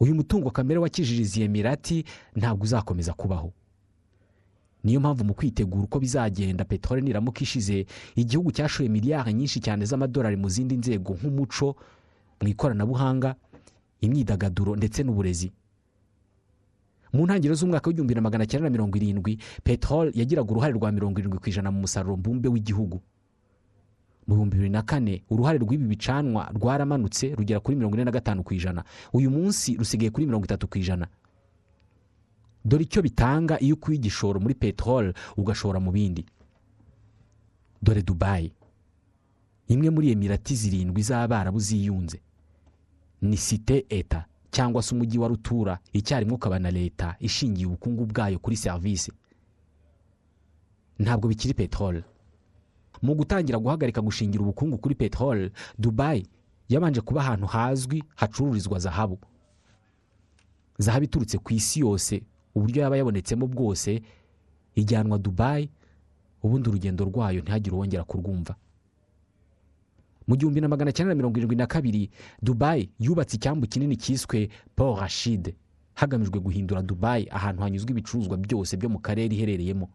Uyu 0.00 0.14
mutungo 0.14 0.50
kamere 0.54 0.78
wakijiriza 0.80 1.42
emirati 1.42 2.04
ntabwo 2.36 2.62
uzakomeza 2.64 3.12
kubaho. 3.12 3.50
Niyo 4.84 5.00
mpamvu 5.00 5.24
mu 5.24 5.34
kwitegura 5.34 5.84
uko 5.84 5.98
bizagenda 5.98 6.64
peteroli 6.64 7.02
niramuka 7.02 7.40
ishize 7.42 7.86
igihugu 8.14 8.52
cyashoye 8.54 8.88
miliyari 8.88 9.32
nyinshi 9.34 9.58
cyane 9.60 9.82
z'amadolari 9.84 10.36
mu 10.38 10.46
zindi 10.48 10.76
nzego 10.78 11.18
nk'umuco 11.18 11.74
mu 12.40 12.46
ikoranabuhanga 12.48 13.34
imyidagaduro 14.00 14.76
ndetse 14.76 15.02
n'uburezi. 15.02 15.52
Mu 17.12 17.24
ntangiriro 17.24 17.54
z'umwaka 17.56 17.88
w'igihumbi 17.88 18.14
na 18.14 18.20
magana 18.20 18.46
cyenda 18.46 18.68
na 18.68 18.70
mirongo 18.70 18.96
irindwi 19.00 19.38
peteroli 19.64 20.12
yagiraga 20.20 20.50
uruhare 20.52 20.72
rwa 20.76 20.92
mirongo 20.92 21.18
irindwi 21.20 21.38
ku 21.40 21.48
ijana 21.48 21.70
mu 21.72 21.80
musaruro 21.80 22.16
mbumbe 22.16 22.48
w'igihugu. 22.48 23.00
Mu 24.28 24.34
bihumbi 24.34 24.56
bibiri 24.60 24.70
na 24.70 24.82
kane 24.84 25.24
uruhare 25.32 25.58
rw'ibi 25.58 25.84
bicanwa 25.88 26.52
rwaramanutse 26.52 27.32
rugera 27.34 27.60
kuri 27.64 27.76
mirongo 27.80 27.96
ine 27.96 28.04
na 28.04 28.10
gatanu 28.12 28.44
ku 28.44 28.52
ijana. 28.54 28.84
Uyu 29.12 29.30
munsi 29.32 29.76
rusigaye 29.80 30.10
kuri 30.12 30.26
mirongo 30.28 30.44
itatu 30.44 30.68
ku 30.68 30.78
ijana. 30.78 31.08
Dore 32.64 32.84
icyo 32.84 33.00
bitanga 33.02 33.56
iyo 33.60 33.74
ukuye 33.80 33.96
igishoro 33.96 34.36
muri 34.40 34.54
peteroli 34.54 35.12
ugashora 35.36 35.80
mu 35.80 35.88
bindi. 35.92 36.26
Dore 37.82 38.02
dubayi 38.04 38.52
imwe 39.72 39.88
muri 39.90 40.10
emirati 40.12 40.54
zirindwi 40.56 41.02
z'abarabu 41.02 41.56
ziyunze. 41.60 42.20
Ni 43.22 43.36
site 43.36 43.86
eta 43.88 44.24
cyangwa 44.50 44.82
se 44.82 44.94
umujyi 44.94 45.18
wa 45.18 45.28
rutura 45.28 45.78
icyarimwe 45.92 46.34
ukaba 46.34 46.58
na 46.58 46.70
leta 46.70 47.16
ishingiye 47.20 47.66
ubukungu 47.66 48.06
bwayo 48.06 48.38
kuri 48.38 48.56
serivisi 48.56 49.12
ntabwo 50.98 51.28
bikiri 51.28 51.54
peteroli 51.54 52.02
mu 53.02 53.14
gutangira 53.14 53.58
guhagarika 53.58 54.00
gushingira 54.00 54.42
ubukungu 54.42 54.78
kuri 54.78 54.94
peteroli 54.94 55.50
dubayi 55.78 56.26
yabanje 56.68 57.00
kuba 57.00 57.20
ahantu 57.20 57.46
hazwi 57.46 58.04
hacururizwa 58.16 58.78
zahabu. 58.78 59.18
Zahabu 60.78 61.04
iturutse 61.04 61.38
ku 61.38 61.52
isi 61.52 61.80
yose 61.80 62.22
uburyo 62.54 62.82
yaba 62.82 62.96
yabonetsemo 62.96 63.46
bwose 63.46 64.02
ijyanwa 64.74 65.18
dubayi 65.18 65.70
ubundi 66.42 66.68
urugendo 66.68 67.04
rwayo 67.04 67.40
ntihagire 67.40 67.76
uwongera 67.76 68.04
kurwumva. 68.04 68.54
Mu 70.28 70.36
gihumbi 70.36 70.60
na 70.60 70.68
magana 70.68 70.92
cyenda 70.92 71.08
na 71.10 71.14
mirongo 71.16 71.38
irindwi 71.38 71.56
na 71.56 71.66
kabiri 71.66 72.10
dubayi 72.42 72.90
yubatse 73.00 73.36
icyambu 73.36 73.66
kinini 73.66 73.96
cyiswe 73.96 74.48
paul 74.76 75.00
rashide 75.00 75.56
hagamijwe 75.94 76.40
guhindura 76.40 76.82
dubayi 76.82 77.28
ahantu 77.30 77.62
hanyuzwa 77.62 77.90
ibicuruzwa 77.90 78.36
byose 78.36 78.76
byo 78.76 78.88
mu 78.88 78.98
karere 79.00 79.34
iherereyemo. 79.34 79.88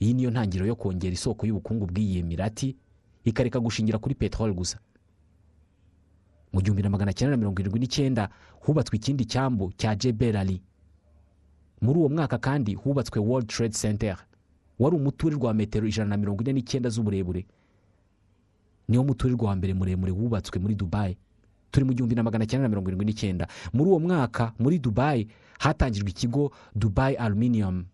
Iyi 0.00 0.14
niyo 0.14 0.30
ntangiriro 0.30 0.66
yo 0.66 0.76
kongera 0.78 1.12
isoko 1.12 1.46
y'ubukungu 1.46 1.86
bw'iyi 1.86 2.18
emirati 2.22 2.76
ikareka 3.24 3.60
gushingira 3.60 3.98
kuri 3.98 4.14
peteroli 4.14 4.54
gusa. 4.54 4.78
Mu 6.52 6.62
gihumbi 6.62 6.82
na 6.82 6.90
magana 6.90 7.12
cyenda 7.12 7.30
na 7.30 7.36
mirongo 7.36 7.60
irindwi 7.60 7.80
n'icyenda 7.80 8.28
hubatswe 8.64 8.96
ikindi 8.96 9.24
cyambu 9.26 9.72
cya 9.76 9.96
jeberari 9.98 10.62
muri 11.82 11.98
uwo 11.98 12.08
mwaka 12.08 12.38
kandi 12.38 12.74
hubatswe 12.74 13.18
world 13.20 13.46
trade 13.50 13.74
center. 13.74 14.16
Wari 14.78 14.96
umuturirwa 14.96 15.48
wa 15.48 15.54
metero 15.54 15.86
ijana 15.86 16.08
na 16.10 16.16
mirongo 16.16 16.42
ine 16.42 16.52
n'icyenda 16.52 16.88
z'uburebure. 16.90 17.46
Niwo 18.88 19.04
muturirwa 19.04 19.48
wa 19.48 19.56
mbere 19.56 19.74
muremure 19.74 20.12
wubatswe 20.12 20.58
muri 20.60 20.74
dubayi 20.74 21.16
turi 21.70 21.84
mu 21.86 21.92
gihumbi 21.92 22.14
na 22.14 22.22
magana 22.22 22.46
cyenda 22.46 22.62
na 22.64 22.68
mirongo 22.68 22.88
irindwi 22.88 23.06
n'icyenda. 23.06 23.46
Muri 23.72 23.90
uwo 23.90 23.98
mwaka 24.00 24.52
muri 24.58 24.78
dubayi 24.78 25.28
hatangijwe 25.58 26.10
ikigo 26.10 26.52
dubayi 26.74 27.16
aluminium. 27.16 27.84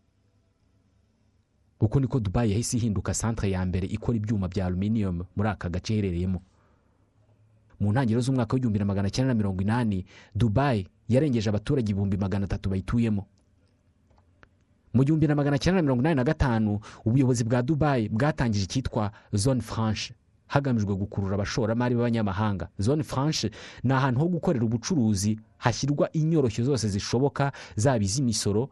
Uko 1.81 2.01
niko 2.01 2.21
dubayi 2.21 2.51
yahise 2.53 2.77
ihinduka 2.77 3.15
santere 3.15 3.51
ya 3.53 3.67
mbere 3.67 3.87
ikora 3.91 4.17
ibyuma 4.17 4.49
bya 4.49 4.67
aluminium 4.67 5.25
muri 5.37 5.49
aka 5.49 5.69
gace 5.69 5.93
iherereyemo. 5.95 6.43
Mu 7.81 7.93
ntangiriro 7.93 8.21
z'umwaka 8.23 8.55
w'igihumbi 8.55 8.79
na 8.79 8.85
magana 8.85 9.11
cyenda 9.11 9.29
na 9.29 9.39
mirongo 9.39 9.63
inani 9.63 10.07
dubayi 10.35 10.87
yarengeje 11.09 11.49
abaturage 11.51 11.91
ibihumbi 11.91 12.17
magana 12.17 12.45
atatu 12.47 12.71
bayituyemo. 12.71 13.27
Mu 14.95 15.03
gihumbi 15.05 15.27
na 15.27 15.35
magana 15.35 15.59
cyenda 15.59 15.77
na 15.79 15.83
mirongo 15.83 16.01
inani 16.03 16.15
na 16.17 16.25
gatanu 16.25 16.79
ubuyobozi 17.05 17.45
bwa 17.45 17.63
dubayi 17.63 18.09
bwatangije 18.09 18.65
icyitwa 18.65 19.11
zone 19.33 19.61
franche. 19.61 20.15
Hagamijwe 20.47 20.95
gukurura 20.97 21.35
abashoramari 21.35 21.95
b'abanyamahanga. 21.95 22.69
Zone 22.79 23.03
franche 23.03 23.51
ni 23.83 23.93
ahantu 23.93 24.21
ho 24.21 24.29
gukorera 24.29 24.65
ubucuruzi 24.65 25.39
hashyirwa 25.59 26.13
inyoroshyo 26.13 26.65
zose 26.65 26.89
zishoboka 26.89 27.53
zaba 27.77 28.05
iz'imisoro 28.05 28.69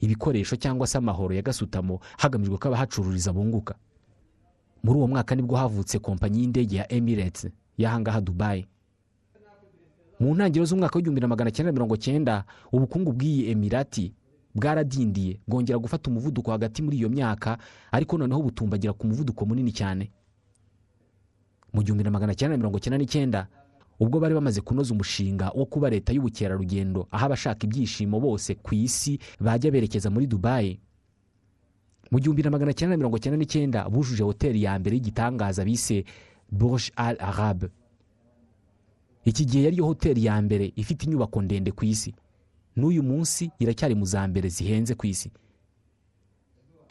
ibikoresho 0.00 0.56
cyangwa 0.56 0.86
se 0.86 0.98
amahoro 0.98 1.34
ya 1.34 1.42
gasutamo 1.42 2.00
hagamijwe 2.18 2.58
ko 2.58 2.68
abahacururiza 2.68 3.32
bunguka. 3.32 3.74
Muri 4.82 4.98
uwo 4.98 5.08
mwaka 5.08 5.34
ni 5.34 5.42
bwo 5.42 5.56
havutse 5.56 5.98
kompanyi 5.98 6.40
y'indege 6.40 6.76
ya 6.76 6.92
emirates 6.92 7.48
y'ahangaha 7.78 8.20
dubayi 8.20 8.66
mu 10.20 10.34
ntangiriro 10.34 10.64
z'umwaka 10.66 10.96
w'igihumbi 10.96 11.20
na 11.20 11.28
magana 11.28 11.50
cyenda 11.50 11.72
mirongo 11.72 11.96
cyenda 11.96 12.44
ubukungu 12.72 13.12
bw'iyi 13.12 13.50
emirati 13.50 14.14
bwaradindiye 14.54 15.40
bwongera 15.48 15.78
gufata 15.78 16.10
umuvuduko 16.10 16.50
hagati 16.50 16.82
muri 16.82 16.96
iyo 16.98 17.08
myaka 17.08 17.58
ariko 17.92 18.18
noneho 18.18 18.42
butumbagira 18.42 18.92
ku 18.92 19.06
muvuduko 19.06 19.46
munini 19.46 19.72
cyane. 19.72 20.10
Mu 21.72 21.82
gihumbi 21.82 22.04
na 22.04 22.10
magana 22.10 22.34
cyenda 22.34 22.56
mirongo 22.56 22.78
cyenda 22.78 22.98
n'icyenda 22.98 23.46
ubwo 24.00 24.20
bari 24.20 24.34
bamaze 24.34 24.60
kunoza 24.60 24.94
umushinga 24.94 25.50
wo 25.54 25.64
kuba 25.66 25.90
leta 25.90 26.12
y'ubukerarugendo 26.12 27.06
aho 27.10 27.24
abashaka 27.26 27.64
ibyishimo 27.66 28.20
bose 28.20 28.54
ku 28.58 28.74
isi 28.74 29.18
bajya 29.40 29.70
berekeza 29.70 30.10
muri 30.10 30.26
dubayi 30.26 30.80
mu 32.10 32.18
gihumbi 32.20 32.42
na 32.42 32.50
magana 32.50 32.72
cyenda 32.74 32.96
mirongo 32.96 33.18
cyenda 33.18 33.36
n'icyenda 33.38 33.88
bujuje 33.88 34.22
hoteli 34.22 34.62
ya 34.62 34.76
mbere 34.78 34.96
y'igitangaza 34.96 35.64
bise 35.64 36.04
burj 36.52 36.90
al 36.96 37.16
arab. 37.20 37.64
Iki 39.24 39.44
gihe 39.46 39.64
yariyo 39.64 39.84
hoteli 39.86 40.24
ya 40.24 40.36
mbere 40.42 40.72
ifite 40.76 41.04
inyubako 41.06 41.42
ndende 41.42 41.70
ku 41.72 41.84
isi. 41.84 42.12
N'uyu 42.76 43.02
munsi 43.02 43.50
iracyari 43.58 43.94
mu 43.94 44.04
za 44.04 44.28
mbere 44.28 44.48
zihenze 44.48 44.94
ku 44.94 45.06
isi. 45.06 45.30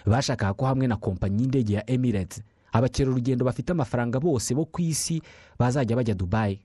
Bashakaga 0.06 0.54
ko 0.54 0.66
hamwe 0.66 0.88
na 0.88 0.96
kompanyi 0.98 1.42
y'indege 1.44 1.74
ya 1.74 1.84
emirates 1.90 2.42
abakerarugendo 2.72 3.46
bafite 3.46 3.72
amafaranga 3.72 4.20
bose 4.20 4.56
bo 4.56 4.66
ku 4.66 4.82
isi 4.82 5.22
bazajya 5.60 5.96
bajya 5.96 6.16
dubayi 6.16 6.60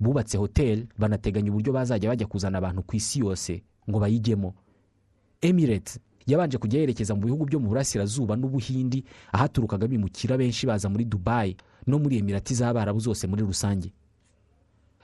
bubatse 0.00 0.38
hoteli 0.38 0.88
banateganya 0.98 1.50
uburyo 1.50 1.72
bazajya 1.72 2.08
bajya 2.10 2.26
kuzana 2.26 2.58
abantu 2.58 2.82
ku 2.82 2.96
isi 2.96 3.20
yose 3.20 3.62
ngo 3.90 3.98
bayijyemo. 4.00 4.54
Emirates 5.40 5.98
yabanje 6.26 6.58
kujya 6.58 6.80
yerekeza 6.80 7.14
mu 7.14 7.20
bihugu 7.24 7.44
byo 7.46 7.58
mu 7.60 7.68
burasirazuba 7.68 8.36
n'ubuhindi 8.36 9.04
ahaturukaga 9.32 9.86
bimukira 9.88 10.36
benshi 10.36 10.66
baza 10.66 10.88
muri 10.88 11.04
dubayi 11.04 11.56
no 11.86 11.98
muri 11.98 12.18
emirati 12.18 12.54
z'abarabu 12.54 13.00
zose 13.00 13.26
muri 13.26 13.42
rusange. 13.42 13.90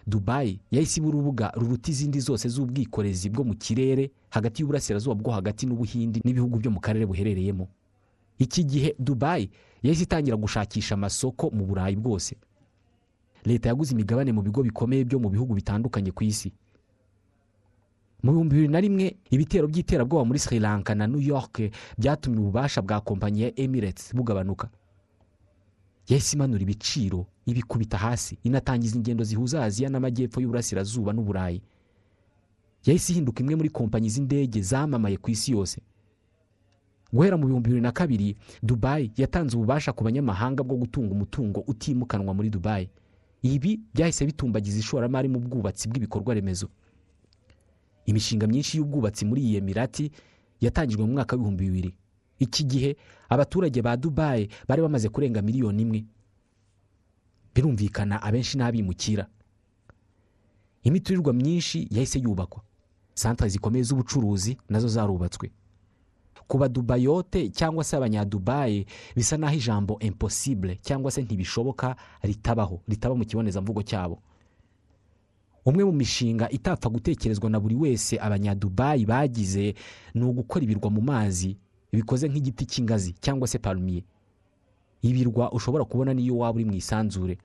Dubayi 0.07 0.61
yahise 0.71 1.01
iba 1.01 1.09
urubuga 1.09 1.51
ruruta 1.57 1.91
izindi 1.91 2.21
zose 2.21 2.49
z'ubwikorezi 2.49 3.31
bwo 3.33 3.45
mu 3.45 3.55
kirere 3.57 4.11
hagati 4.31 4.61
y'uburasirazuba 4.63 5.15
bwo 5.17 5.33
hagati 5.33 5.67
n'ubuhindi 5.67 6.21
n'ibihugu 6.25 6.59
byo 6.61 6.71
mu 6.71 6.81
karere 6.81 7.07
buherereyemo. 7.07 7.69
Iki 8.39 8.65
gihe 8.65 8.95
dubayi 8.99 9.51
yahise 9.83 10.03
itangira 10.05 10.37
gushakisha 10.37 10.95
amasoko 10.95 11.51
mu 11.51 11.65
burayi 11.67 11.97
bwose. 11.97 12.37
Leta 13.45 13.69
yaguze 13.69 13.93
imigabane 13.93 14.33
mu 14.33 14.43
bigo 14.43 14.63
bikomeye 14.63 15.05
byo 15.05 15.19
mu 15.21 15.29
bihugu 15.31 15.55
bitandukanye 15.55 16.11
ku 16.11 16.25
isi. 16.25 16.53
Mu 18.23 18.33
bihumbi 18.33 18.55
bibiri 18.57 18.73
na 18.73 18.81
rimwe 18.81 19.17
ibitero 19.31 19.69
by'iterabwoba 19.69 20.25
muri 20.25 20.39
sri 20.39 20.59
lanka 20.59 20.95
na 20.95 21.07
new 21.07 21.21
york 21.21 21.61
byatumye 21.99 22.39
ububasha 22.41 22.83
bwa 22.83 23.01
kompanyi 23.01 23.43
ya 23.43 23.61
emirates 23.61 24.15
bugabanuka. 24.17 24.69
Yahise 26.09 26.37
imanura 26.37 26.63
ibiciro 26.63 27.27
ibikubita 27.47 27.99
hasi 27.99 28.39
inatangiza 28.43 28.97
ingendo 28.97 29.25
zihuza 29.25 29.65
aziya 29.65 29.89
n'amajyepfo 29.93 30.41
y'uburasirazuba 30.41 31.13
n'uburayi 31.13 31.61
yahise 32.85 33.13
ihinduka 33.13 33.41
imwe 33.45 33.55
muri 33.57 33.69
kompanyi 33.69 34.09
z'indege 34.09 34.61
zamamaye 34.63 35.17
ku 35.21 35.31
isi 35.31 35.53
yose. 35.53 35.81
Guhera 37.15 37.37
mu 37.39 37.47
bihumbi 37.47 37.69
bibiri 37.71 37.83
na 37.83 37.93
kabiri 37.93 38.37
dubayi 38.63 39.13
yatanze 39.17 39.55
ububasha 39.57 39.93
ku 39.95 40.03
banyamahanga 40.05 40.63
bwo 40.67 40.77
gutunga 40.83 41.13
umutungo 41.15 41.61
utimukanwa 41.67 42.35
muri 42.35 42.51
dubayi 42.51 42.91
ibi 43.43 43.81
byahise 43.95 44.27
bitumbagiza 44.27 44.79
ishoramari 44.83 45.29
mu 45.31 45.39
bwubatsi 45.41 45.87
bw'ibikorwa 45.89 46.35
remezo 46.35 46.69
imishinga 48.07 48.47
myinshi 48.51 48.77
y'ubwubatsi 48.79 49.25
muri 49.25 49.41
iyi 49.47 49.57
emirati 49.63 50.11
yatangijwe 50.61 51.05
mu 51.07 51.13
mwaka 51.13 51.37
w'ibihumbi 51.37 51.65
bibiri. 51.65 51.91
Iki 52.39 52.65
gihe 52.65 52.91
abaturage 53.29 53.83
ba 53.83 53.97
dubayi 53.97 54.49
bari 54.69 54.83
bamaze 54.83 55.09
kurenga 55.09 55.43
miliyoni 55.43 55.83
imwe. 55.83 56.01
Birumvikana 57.55 58.23
abenshi 58.23 58.59
n'abimukira. 58.59 59.27
Imiturirwa 60.83 61.33
myinshi 61.33 61.89
yahise 61.91 62.19
yubakwa. 62.19 62.63
Santere 63.15 63.49
zikomeye 63.51 63.85
z'ubucuruzi 63.85 64.57
na 64.69 64.81
zo 64.81 64.89
zarubatswe. 64.89 65.51
Ku 66.49 66.59
badubayote 66.59 67.49
cyangwa 67.51 67.85
se 67.85 67.97
abanyadubayi 67.97 68.87
bisa 69.17 69.37
n'aho 69.37 69.55
ijambo 69.57 69.99
impossible 70.01 70.77
cyangwa 70.83 71.11
se 71.11 71.23
ntibishoboka 71.23 71.97
ritabaho 72.23 72.81
ritaba 72.89 73.15
mu 73.15 73.25
kibonezamvugo 73.25 73.83
cyabo. 73.83 74.19
Umwe 75.65 75.85
mu 75.85 75.93
mishinga 75.93 76.51
itapfa 76.51 76.89
gutekerezwa 76.89 77.51
na 77.51 77.61
buri 77.61 77.75
wese 77.75 78.21
abanyadubayi 78.21 79.07
bagize 79.07 79.75
ni 80.15 80.23
ugukora 80.25 80.65
ibirwa 80.65 80.91
mu 80.91 81.01
mazi 81.01 81.57
bikoze 81.93 82.29
nk'igiti 82.29 82.67
cy'ingazi 82.67 83.13
cyangwa 83.21 83.49
se 83.49 83.59
parumiye 83.59 84.05
ibirwa 85.03 85.53
ushobora 85.53 85.85
kubona 85.85 86.13
n'iyo 86.15 86.37
waba 86.39 86.57
uri 86.57 86.65
mu 86.65 86.75
isanzure. 86.77 87.39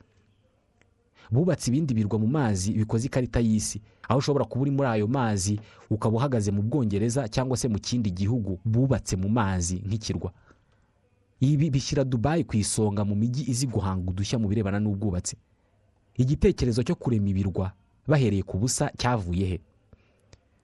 Bubatse 1.32 1.70
ibindi 1.72 1.94
birwa 1.94 2.20
mu 2.20 2.28
mazi 2.28 2.74
bikoze 2.74 3.06
ikarita 3.08 3.40
y'isi. 3.40 3.82
Aho 4.10 4.20
ushobora 4.20 4.46
kuba 4.46 4.62
uri 4.62 4.72
muri 4.72 4.88
ayo 4.90 5.08
mazi 5.08 5.60
ukaba 5.90 6.16
uhagaze 6.18 6.52
mu 6.52 6.62
bwongereza 6.62 7.28
cyangwa 7.30 7.58
se 7.58 7.68
mu 7.68 7.80
kindi 7.80 8.12
gihugu 8.12 8.60
bubatse 8.66 9.16
mu 9.16 9.30
mazi 9.30 9.76
nk'ikirwa. 9.86 10.32
Ibi 11.40 11.70
bishyira 11.70 12.04
dubayi 12.04 12.44
ku 12.44 12.58
isonga 12.58 13.06
mu 13.06 13.16
mijyi 13.16 13.46
izi 13.50 13.68
guhanga 13.68 14.10
udushya 14.12 14.40
mu 14.40 14.48
birebana 14.50 14.80
n'ubwubatsi. 14.80 15.38
Igitekerezo 16.18 16.84
cyo 16.84 16.96
kurema 16.96 17.30
ibirwa 17.30 17.72
bahereye 18.08 18.44
ku 18.44 18.58
busa 18.58 18.92
cyavuye 18.98 19.46
he? 19.48 19.58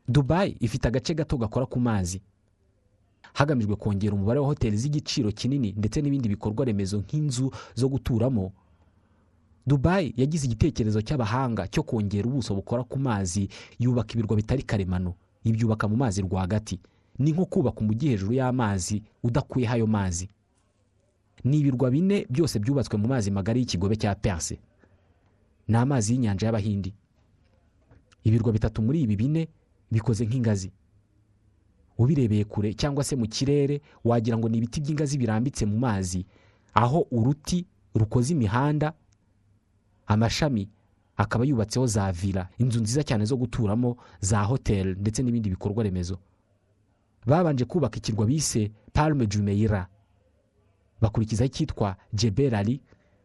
Dubayi 0.07 0.57
ifite 0.59 0.87
agace 0.87 1.13
gato 1.13 1.37
gakora 1.37 1.65
ku 1.65 1.79
mazi. 1.79 2.21
Hagamijwe 3.33 3.75
kongera 3.75 4.13
umubare 4.15 4.39
wa 4.39 4.47
hoteli 4.47 4.77
z'igiciro 4.77 5.31
kinini 5.31 5.73
ndetse 5.77 6.01
n'ibindi 6.01 6.29
bikorwa 6.29 6.65
remezo 6.65 6.97
nk'inzu 6.99 7.51
zo 7.75 7.87
guturamo 7.89 8.51
dubayi 9.67 10.13
yagize 10.17 10.45
igitekerezo 10.45 11.01
cy'abahanga 11.01 11.67
cyo 11.67 11.83
kongera 11.83 12.27
ubuso 12.29 12.55
bukora 12.55 12.83
ku 12.83 12.99
mazi 12.99 13.49
yubaka 13.79 14.13
ibirwa 14.13 14.35
bitari 14.35 14.63
karemano. 14.63 15.13
Ibyubaka 15.43 15.87
mu 15.87 15.95
mazi 15.95 16.21
rwagati. 16.21 16.79
Ni 17.19 17.31
nko 17.31 17.45
kubaka 17.45 17.79
umujyi 17.81 18.09
hejuru 18.09 18.33
y'amazi 18.33 19.03
udakuyeho 19.23 19.73
ayo 19.73 19.87
mazi. 19.87 20.29
Ni 21.43 21.59
ibirwa 21.59 21.91
bine 21.91 22.25
byose 22.29 22.59
byubatswe 22.59 22.97
mu 22.97 23.07
mazi 23.07 23.31
magari 23.31 23.59
y'ikigobe 23.59 23.95
cya 23.95 24.15
perse. 24.15 24.57
Ni 25.67 25.75
amazi 25.77 26.13
y'inyanja 26.13 26.45
y'abahindi. 26.47 26.93
Ibirwa 28.23 28.51
bitatu 28.53 28.81
muri 28.81 29.01
ibi 29.01 29.15
bine 29.15 29.47
bikoze 29.91 30.25
nk'ingazi. 30.25 30.71
Ubirebeye 31.97 32.43
kure 32.43 32.73
cyangwa 32.73 33.03
se 33.03 33.15
mu 33.15 33.27
kirere 33.27 33.81
wagira 34.03 34.37
ngo 34.37 34.49
ni 34.49 34.57
ibiti 34.57 34.81
by'ingazi 34.81 35.17
birambitse 35.17 35.65
mu 35.65 35.77
mazi. 35.79 36.25
Aho 36.73 37.07
uruti 37.11 37.65
rukoze 37.95 38.33
imihanda 38.33 38.93
amashami 40.07 40.69
akaba 41.17 41.45
yubatseho 41.45 41.87
za 41.87 42.11
vila 42.11 42.47
inzu 42.57 42.79
nziza 42.81 43.03
cyane 43.03 43.25
zo 43.25 43.37
guturamo 43.37 43.97
za 44.19 44.43
hoteli 44.43 44.95
ndetse 44.99 45.23
n'ibindi 45.23 45.49
bikorwa 45.49 45.83
remezo. 45.83 46.19
Babanje 47.25 47.65
kubaka 47.65 47.97
ikirwa 47.97 48.25
bise 48.25 48.71
palme 48.93 49.27
jumeira 49.27 49.87
bakurikizaho 51.01 51.45
icyitwa 51.47 51.95
jeberari 52.13 52.81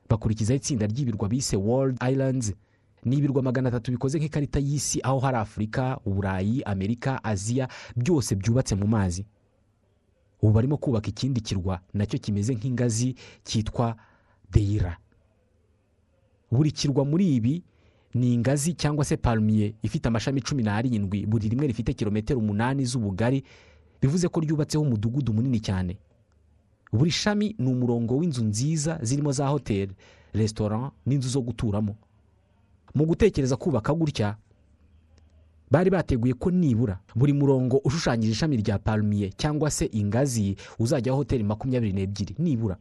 bakurikizaho 0.08 0.56
itsinda 0.56 0.86
ry'ibirwa 0.86 1.28
bise 1.28 1.56
world 1.56 1.98
islands. 2.10 2.52
Ni 3.04 3.16
ibirwa 3.16 3.42
magana 3.42 3.68
atatu 3.68 3.90
bikoze 3.90 4.18
nk'ikarita 4.18 4.58
y'isi 4.58 5.00
aho 5.02 5.18
hari 5.18 5.36
afurika 5.36 5.98
uburayi 6.04 6.62
amerika 6.62 7.24
aziya 7.24 7.68
byose 7.96 8.34
byubatse 8.36 8.74
mu 8.74 8.86
mazi. 8.86 9.26
Ubu 10.42 10.52
barimo 10.52 10.76
kubaka 10.76 11.08
ikindi 11.08 11.40
kirwa 11.40 11.80
na 11.94 12.06
cyo 12.06 12.18
kimeze 12.18 12.54
nk'ingazi 12.54 13.14
cyitwa 13.44 13.96
deira 14.50 14.96
buri 16.50 16.70
kirwa 16.72 17.04
muri 17.04 17.34
ibi 17.36 17.62
ni 18.14 18.34
ingazi 18.34 18.74
cyangwa 18.74 19.04
se 19.04 19.16
parumiye 19.16 19.74
ifite 19.82 20.06
amashami 20.08 20.40
cumi 20.42 20.62
n'arindwi 20.62 21.26
buri 21.26 21.48
rimwe 21.48 21.66
rifite 21.66 21.92
kilometero 21.94 22.40
umunani 22.40 22.84
z'ubugari 22.84 23.44
bivuze 24.02 24.28
ko 24.28 24.40
ryubatseho 24.40 24.82
umudugudu 24.84 25.32
munini 25.32 25.60
cyane. 25.60 25.96
Buri 26.92 27.10
shami 27.10 27.54
ni 27.58 27.66
umurongo 27.70 28.16
w'inzu 28.16 28.44
nziza 28.44 28.98
zirimo 29.02 29.32
za 29.32 29.46
hoteli 29.48 29.92
resitora 30.34 30.90
n'inzu 31.06 31.28
zo 31.28 31.40
guturamo. 31.40 31.94
Mu 32.94 33.06
gutekereza 33.06 33.56
kubaka 33.56 33.94
gutya 33.94 34.36
bari 35.70 35.90
bateguye 35.90 36.34
ko 36.34 36.50
nibura 36.50 36.98
buri 37.14 37.32
murongo 37.32 37.78
ushushanyije 37.84 38.32
ishami 38.32 38.56
rya 38.56 38.78
parumiye 38.78 39.30
cyangwa 39.38 39.70
se 39.70 39.86
ingazi 39.92 40.56
uzajyaho 40.78 41.18
hoteli 41.18 41.44
makumyabiri 41.44 41.92
n'ebyiri 41.92 42.34
nibura. 42.38 42.76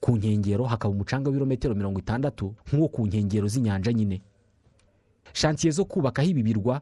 Ku 0.00 0.16
nkengero 0.16 0.64
hakaba 0.64 0.94
umucanga 0.94 1.28
w'ibirometero 1.30 1.74
mirongo 1.74 1.98
itandatu 1.98 2.54
nk'uwo 2.72 2.88
ku 2.88 3.06
nkengero 3.06 3.48
z'inyanja 3.48 3.92
nyine. 3.92 4.22
Shansiye 5.32 5.70
zo 5.72 5.84
kubakaho 5.84 6.28
ibi 6.28 6.42
birwa 6.42 6.80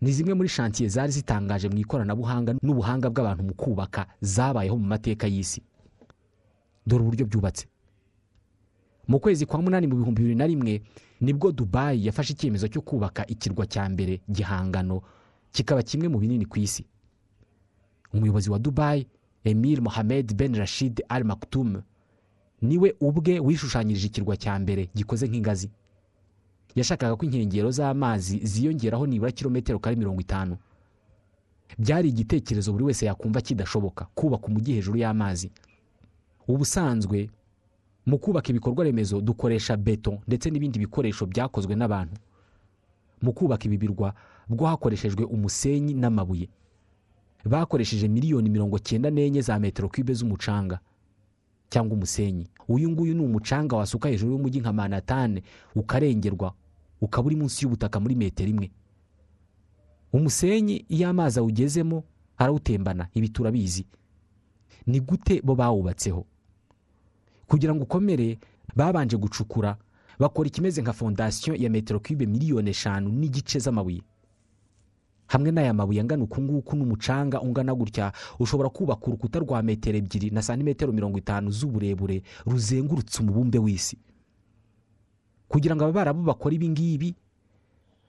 ni 0.00 0.12
zimwe 0.12 0.34
muri 0.34 0.48
shansiye 0.48 0.88
zari 0.88 1.12
zitangaje 1.12 1.68
mu 1.68 1.78
ikoranabuhanga 1.78 2.54
n'ubuhanga 2.62 3.10
bw'abantu 3.10 3.42
mu 3.44 3.54
kubaka 3.54 4.06
zabayeho 4.20 4.76
mu 4.78 4.86
mateka 4.86 5.26
y'isi. 5.26 5.62
Dore 6.86 7.02
uburyo 7.02 7.26
byubatse 7.26 7.66
mu 9.08 9.18
kwezi 9.20 9.46
kwa 9.46 9.62
munani 9.62 9.86
mu 9.86 9.96
bihumbi 9.98 10.22
bibiri 10.22 10.34
na 10.38 10.46
rimwe 10.46 10.82
ni 11.20 11.32
bwo 11.34 11.52
dubayi 11.52 12.06
yafashe 12.06 12.32
icyemezo 12.32 12.68
cyo 12.70 12.80
kubaka 12.82 13.26
ikirwa 13.26 13.66
cya 13.66 13.88
mbere 13.90 14.20
gihangano 14.30 15.02
kikaba 15.52 15.82
kimwe 15.82 16.08
mu 16.08 16.18
binini 16.18 16.46
ku 16.46 16.58
isi. 16.58 16.86
Umuyobozi 18.14 18.50
wa 18.50 18.58
dubayi 18.58 19.06
emile 19.44 19.80
mohamed 19.82 20.34
ben 20.34 20.54
rashid 20.54 21.02
al 21.08 21.24
maktoum 21.24 21.82
ni 22.62 22.78
we 22.78 22.94
ubwe 23.00 23.38
wishushanyirije 23.40 24.06
ikirwa 24.06 24.36
cya 24.36 24.58
mbere 24.58 24.88
gikoze 24.94 25.26
nk'ingazi. 25.28 25.70
Yashakaga 26.74 27.16
ko 27.16 27.24
inkengero 27.26 27.70
z'amazi 27.70 28.38
ziyongeraho 28.46 29.06
nibura 29.06 29.32
kilometero 29.32 29.78
kare 29.78 29.96
mirongo 29.96 30.20
itanu. 30.20 30.56
Byari 31.78 32.08
igitekerezo 32.08 32.72
buri 32.72 32.84
wese 32.84 33.06
yakumva 33.06 33.40
kidashoboka 33.40 34.04
kubaka 34.14 34.46
umujyi 34.46 34.74
hejuru 34.74 34.98
y'amazi. 34.98 35.50
Ubusanzwe 36.48 37.28
mu 38.06 38.18
kubaka 38.18 38.48
ibikorwa 38.50 38.84
remezo 38.84 39.20
dukoresha 39.20 39.76
beto 39.76 40.18
ndetse 40.26 40.50
n'ibindi 40.50 40.78
bikoresho 40.78 41.26
byakozwe 41.26 41.74
n'abantu. 41.76 42.14
Mu 43.22 43.32
kubaka 43.32 43.64
ibi 43.66 43.78
birwa 43.78 44.14
bwo 44.48 44.66
hakoreshejwe 44.66 45.24
umusenyi 45.24 45.94
n'amabuye. 45.94 46.48
Bakoresheje 47.44 48.08
miliyoni 48.08 48.48
mirongo 48.50 48.78
cyenda 48.78 49.10
n'enye 49.10 49.40
za 49.42 49.58
metero 49.58 49.88
kibe 49.88 50.14
z'umucanga 50.14 50.78
cyangwa 51.70 51.94
umusenyi. 51.96 52.46
Uyu 52.68 52.90
nguyu 52.90 53.14
ni 53.14 53.20
umucanga 53.24 53.76
wasuka 53.76 54.08
hejuru 54.08 54.32
y'umujyi 54.32 54.60
nka 54.60 54.72
manatane 54.72 55.42
ukarengerwa 55.74 56.54
ukaba 57.00 57.26
uri 57.26 57.36
munsi 57.36 57.64
y'ubutaka 57.64 58.00
muri 58.00 58.14
metero 58.14 58.50
imwe. 58.50 58.70
Umusenyi 60.12 60.84
iyo 60.88 61.08
amazi 61.08 61.38
awugezemo 61.38 62.04
arawutembana 62.36 63.08
ibi 63.14 63.28
turabizi. 63.28 63.86
Ni 64.86 65.00
gute 65.00 65.40
bo 65.44 65.54
bawubatseho? 65.54 66.26
Kugira 67.46 67.74
ngo 67.74 67.82
ukomere 67.82 68.38
babanje 68.76 69.16
gucukura 69.16 69.76
bakora 70.18 70.46
ikimeze 70.48 70.82
nka 70.82 70.92
fondasiyo 70.92 71.56
ya 71.56 71.70
metero 71.70 72.00
kibe 72.00 72.26
miliyoni 72.26 72.70
eshanu 72.70 73.08
n'igice 73.10 73.58
z'amabuye. 73.58 74.02
Hamwe 75.32 75.48
n'aya 75.50 75.72
mabuye 75.72 76.00
angana 76.00 76.24
uku 76.28 76.42
nguku 76.42 76.76
n'umucanga 76.76 77.40
ungana 77.40 77.72
gutya 77.74 78.12
ushobora 78.38 78.68
kubaka 78.68 79.06
urukuta 79.08 79.38
rwa 79.40 79.62
metero 79.64 79.96
ebyiri 79.98 80.28
na 80.30 80.42
santimetero 80.44 80.92
mirongo 80.92 81.16
itanu 81.18 81.48
z'uburebure 81.50 82.22
ruzengurutse 82.44 83.16
umubumbe 83.24 83.58
w'isi. 83.58 83.96
Kugira 85.48 85.72
ngo 85.76 85.84
ababarabu 85.84 86.22
bakore 86.22 86.54
ibi 86.56 86.68
ngibi 86.68 87.10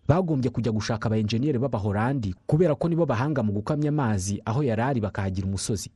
bagombye 0.07 0.49
kujya 0.51 0.71
gushaka 0.75 1.07
aba 1.07 1.15
enjeniyeri 1.17 1.59
b'abahorandi 1.59 2.35
kubera 2.47 2.75
ko 2.75 2.87
nibo 2.91 3.05
bahanga 3.07 3.39
mu 3.43 3.51
gukamya 3.55 3.89
amazi 3.95 4.41
aho 4.45 4.59
yari 4.63 4.81
ari 4.83 4.99
bakahagira 4.99 5.47
umusozi. 5.47 5.87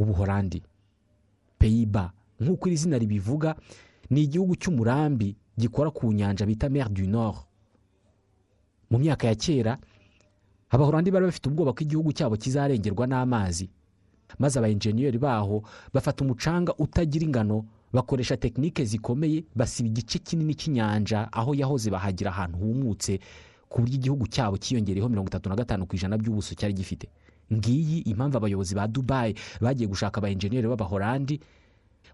Ubuhorandi 0.00 0.62
peyiba 1.60 2.12
nk'uko 2.40 2.64
iri 2.68 2.76
zina 2.76 2.96
ribivuga 2.98 3.54
ni 4.10 4.24
igihugu 4.24 4.56
cy'umurambi 4.56 5.36
gikora 5.58 5.90
ku 5.92 6.08
nyanja 6.12 6.46
bita 6.48 6.68
mer 6.72 6.88
du 6.88 7.04
nord. 7.06 7.44
Mu 8.92 8.98
myaka 9.00 9.26
ya 9.26 9.34
kera 9.34 9.78
abahorandi 10.70 11.08
bari 11.10 11.24
bafite 11.26 11.48
ubwoba 11.48 11.72
ko 11.72 11.80
igihugu 11.84 12.12
cyabo 12.12 12.36
kizarengerwa 12.36 13.06
n'amazi. 13.08 13.68
Maze 14.38 14.58
aba 14.58 14.68
enjeniyeri 14.68 15.18
baho 15.18 15.62
bafata 15.92 16.24
umucanga 16.24 16.72
utagira 16.76 17.24
ingano 17.24 17.64
bakoresha 17.92 18.36
tekinike 18.36 18.84
zikomeye 18.84 19.44
basiba 19.56 19.88
igice 19.88 20.18
kinini 20.18 20.54
cy'inyanja 20.56 21.28
aho 21.32 21.52
yahoze 21.54 21.90
bahagira 21.92 22.30
ahantu 22.32 22.56
humutse 22.60 23.20
ku 23.68 23.80
buryo 23.80 23.94
igihugu 23.96 24.24
cyabo 24.28 24.56
cyiyongereyeho 24.56 25.08
mirongo 25.08 25.28
itatu 25.28 25.48
na 25.48 25.56
gatanu 25.56 25.84
ku 25.88 25.96
ijana 25.96 26.16
by'ubuso 26.20 26.54
cyari 26.56 26.72
gifite. 26.76 27.08
Ngiyi 27.52 27.98
impamvu 28.08 28.36
abayobozi 28.40 28.72
ba 28.74 28.88
dubayi 28.88 29.34
bagiye 29.60 29.88
gushaka 29.88 30.20
aba 30.20 30.28
enjeniyeri 30.32 30.68
b'abahorandi 30.68 31.40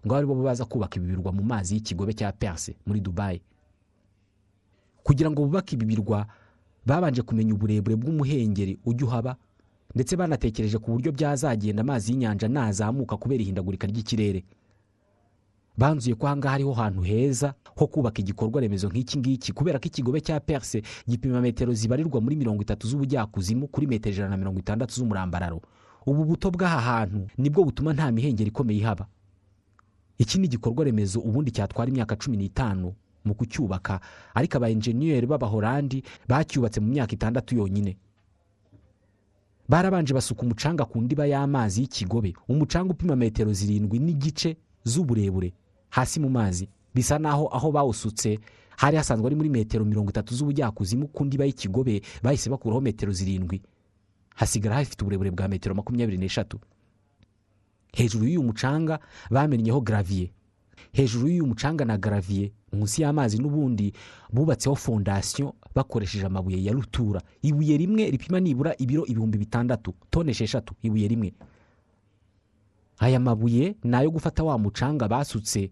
ngo 0.05 0.11
ari 0.15 0.25
bo 0.27 0.35
baza 0.35 0.65
kubaka 0.67 0.95
ibi 0.99 1.07
birwa 1.15 1.31
mu 1.31 1.43
mazi 1.43 1.75
y'ikigobe 1.79 2.11
cya 2.15 2.31
perse 2.35 2.75
muri 2.87 2.99
dubayi 2.99 3.39
kugira 5.03 5.31
ngo 5.31 5.41
bubake 5.47 5.75
ibi 5.75 5.85
birwa 5.85 6.27
babanje 6.85 7.21
kumenya 7.21 7.53
uburebure 7.53 7.95
bw'umuhengeri 7.95 8.79
ujya 8.85 9.05
uhaba 9.07 9.35
ndetse 9.95 10.15
banatekereje 10.15 10.77
ku 10.77 10.91
buryo 10.91 11.11
byazagenda 11.11 11.81
amazi 11.81 12.11
y'inyanja 12.11 12.47
nazamuka 12.47 13.17
kubera 13.17 13.41
ihindagurika 13.43 13.87
ry'ikirere. 13.87 14.43
Banzuye 15.77 16.15
ko 16.15 16.27
ahangaha 16.27 16.55
ariho 16.55 16.73
hantu 16.73 17.01
heza 17.01 17.53
ho 17.75 17.87
kubaka 17.87 18.19
igikorwa 18.21 18.61
remezo 18.61 18.89
nk'iki 18.91 19.17
ngiki 19.19 19.49
kubera 19.53 19.79
ko 19.79 19.85
ikigobe 19.87 20.21
cya 20.21 20.39
perse 20.39 20.81
gipima 21.07 21.41
metero 21.41 21.73
zibarirwa 21.73 22.21
muri 22.21 22.35
mirongo 22.35 22.61
itatu 22.61 22.87
z'ubujyakuzimu 22.87 23.67
kuri 23.71 23.87
metero 23.87 24.13
ijana 24.13 24.29
na 24.29 24.37
mirongo 24.37 24.59
itandatu 24.59 24.93
z'umurambararo. 24.95 25.61
Ubu 26.05 26.25
buto 26.25 26.51
bw'aha 26.51 26.79
hantu 26.81 27.27
ni 27.37 27.49
bwo 27.49 27.63
butuma 27.63 27.93
nta 27.93 28.11
mihengeri 28.11 28.49
ikomeye 28.51 28.79
ihaba. 28.79 29.07
Iki 30.17 30.37
ni 30.39 30.45
igikorwa 30.45 30.83
remezo 30.85 31.19
ubundi 31.19 31.51
cyatwara 31.51 31.89
imyaka 31.89 32.15
cumi 32.15 32.37
n'itanu. 32.37 32.93
Mu 33.25 33.33
kucyubaka. 33.35 33.99
Ariko 34.33 34.57
aba 34.57 34.69
enjeniyeri 34.69 35.27
b'abahorandi 35.27 36.03
bacyubatse 36.27 36.79
mu 36.79 36.87
myaka 36.93 37.13
itandatu 37.13 37.55
yonyine. 37.55 37.97
Barabanje 39.69 40.13
basuka 40.13 40.41
umucanga 40.41 40.85
ku 40.85 41.01
ndiba 41.01 41.25
y'amazi 41.27 41.81
y'ikigobe. 41.81 42.33
Umucanga 42.49 42.91
upima 42.93 43.15
metero 43.15 43.53
zirindwi 43.53 43.99
n'igice 43.99 44.57
z'uburebure. 44.83 45.53
Hasi 45.89 46.19
mu 46.19 46.29
mazi. 46.29 46.69
Bisa 46.95 47.19
naho 47.19 47.47
aho 47.53 47.71
bawusutse. 47.71 48.39
Hari 48.77 48.97
hasanzwe 48.97 49.27
ari 49.27 49.35
muri 49.35 49.49
metero 49.49 49.85
mirongo 49.85 50.09
itatu 50.09 50.33
z'ubujyakuzimu 50.35 51.07
ku 51.13 51.25
ndiba 51.25 51.45
y'ikigobe. 51.45 52.01
Bahise 52.23 52.49
bakuraho 52.49 52.81
metero 52.81 53.11
zirindwi. 53.11 53.61
Hasigara 54.35 54.75
hafite 54.75 55.01
uburebure 55.01 55.31
bwa 55.31 55.47
metero 55.47 55.75
makumyabiri 55.75 56.17
n'eshatu. 56.17 56.59
Hejuru 57.93 58.25
y'uyu 58.25 58.43
mucanga 58.43 58.99
bamennyeho 59.31 59.81
garaviye 59.81 60.31
hejuru 60.93 61.27
y'uyu 61.27 61.45
mucanga 61.47 61.85
na 61.85 61.97
garaviye 61.97 62.51
munsi 62.73 63.01
y'amazi 63.01 63.37
n'ubundi 63.41 63.93
bubatseho 64.33 64.75
fondasiyo 64.75 65.55
bakoresheje 65.75 66.25
amabuye 66.25 66.63
ya 66.63 66.73
rutura. 66.73 67.21
Ibuye 67.41 67.77
rimwe 67.77 68.09
ripima 68.11 68.39
nibura 68.39 68.75
ibiro 68.77 69.05
ibihumbi 69.05 69.37
bitandatu 69.37 69.93
tone 70.09 70.31
esheshatu 70.31 70.73
ibuye 70.83 71.07
rimwe. 71.07 71.33
Aya 72.99 73.19
mabuye 73.19 73.75
ni 73.83 73.95
ayo 73.95 74.11
gufata 74.11 74.43
wa 74.43 74.57
mucanga 74.57 75.07
basutse 75.07 75.71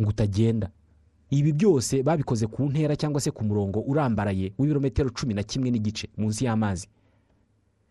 ngo 0.00 0.08
utagenda. 0.10 0.70
Ibi 1.30 1.52
byose 1.52 2.02
babikoze 2.02 2.46
ku 2.46 2.62
ntera 2.70 2.96
cyangwa 2.96 3.20
se 3.20 3.30
ku 3.30 3.44
murongo 3.44 3.80
urambaraye 3.80 4.52
w'ibirometero 4.58 5.10
cumi 5.10 5.34
na 5.34 5.42
kimwe 5.42 5.70
n'igice 5.70 6.08
munsi 6.16 6.44
y'amazi. 6.44 6.88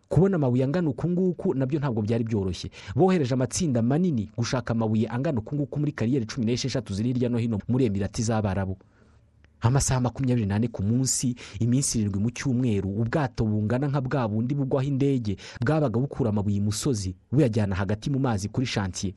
Kubona 0.10 0.36
amabuye 0.36 0.64
angana 0.64 0.90
uku 0.90 1.10
nguku 1.10 1.54
na 1.54 1.66
byo 1.66 1.80
ntabwo 1.80 2.02
byari 2.02 2.24
byoroshye. 2.24 2.70
Bohereje 2.96 3.34
amatsinda 3.34 3.82
manini 3.82 4.30
gushaka 4.38 4.72
amabuye 4.74 5.08
angana 5.08 5.40
uku 5.40 5.56
nguku 5.56 5.80
muri 5.80 5.92
kariyeri 5.92 6.26
cumi 6.26 6.46
n'esheshatu 6.46 6.94
ziri 6.94 7.14
hirya 7.14 7.30
no 7.30 7.38
hino 7.38 7.60
muri 7.68 7.86
emirati 7.86 8.24
z'abarabu 8.24 8.78
amasaha 9.62 10.00
makumyabiri 10.02 10.46
n'ane 10.46 10.68
ku 10.70 10.84
munsi 10.84 11.34
iminsi 11.60 11.98
irindwi 12.00 12.20
mu 12.22 12.30
cyumweru 12.30 12.90
ubwato 12.94 13.42
bungana 13.46 13.88
nka 13.90 14.02
bwa 14.06 14.28
bundi 14.30 14.54
bugwaho 14.56 14.86
indege 14.88 15.34
bwabaga 15.62 15.98
bukura 16.00 16.30
amabuye 16.30 16.58
imusozi 16.62 17.16
buyajyana 17.34 17.74
hagati 17.76 18.10
mu 18.14 18.20
mazi 18.22 18.50
kuri 18.54 18.66
shantiye 18.70 19.14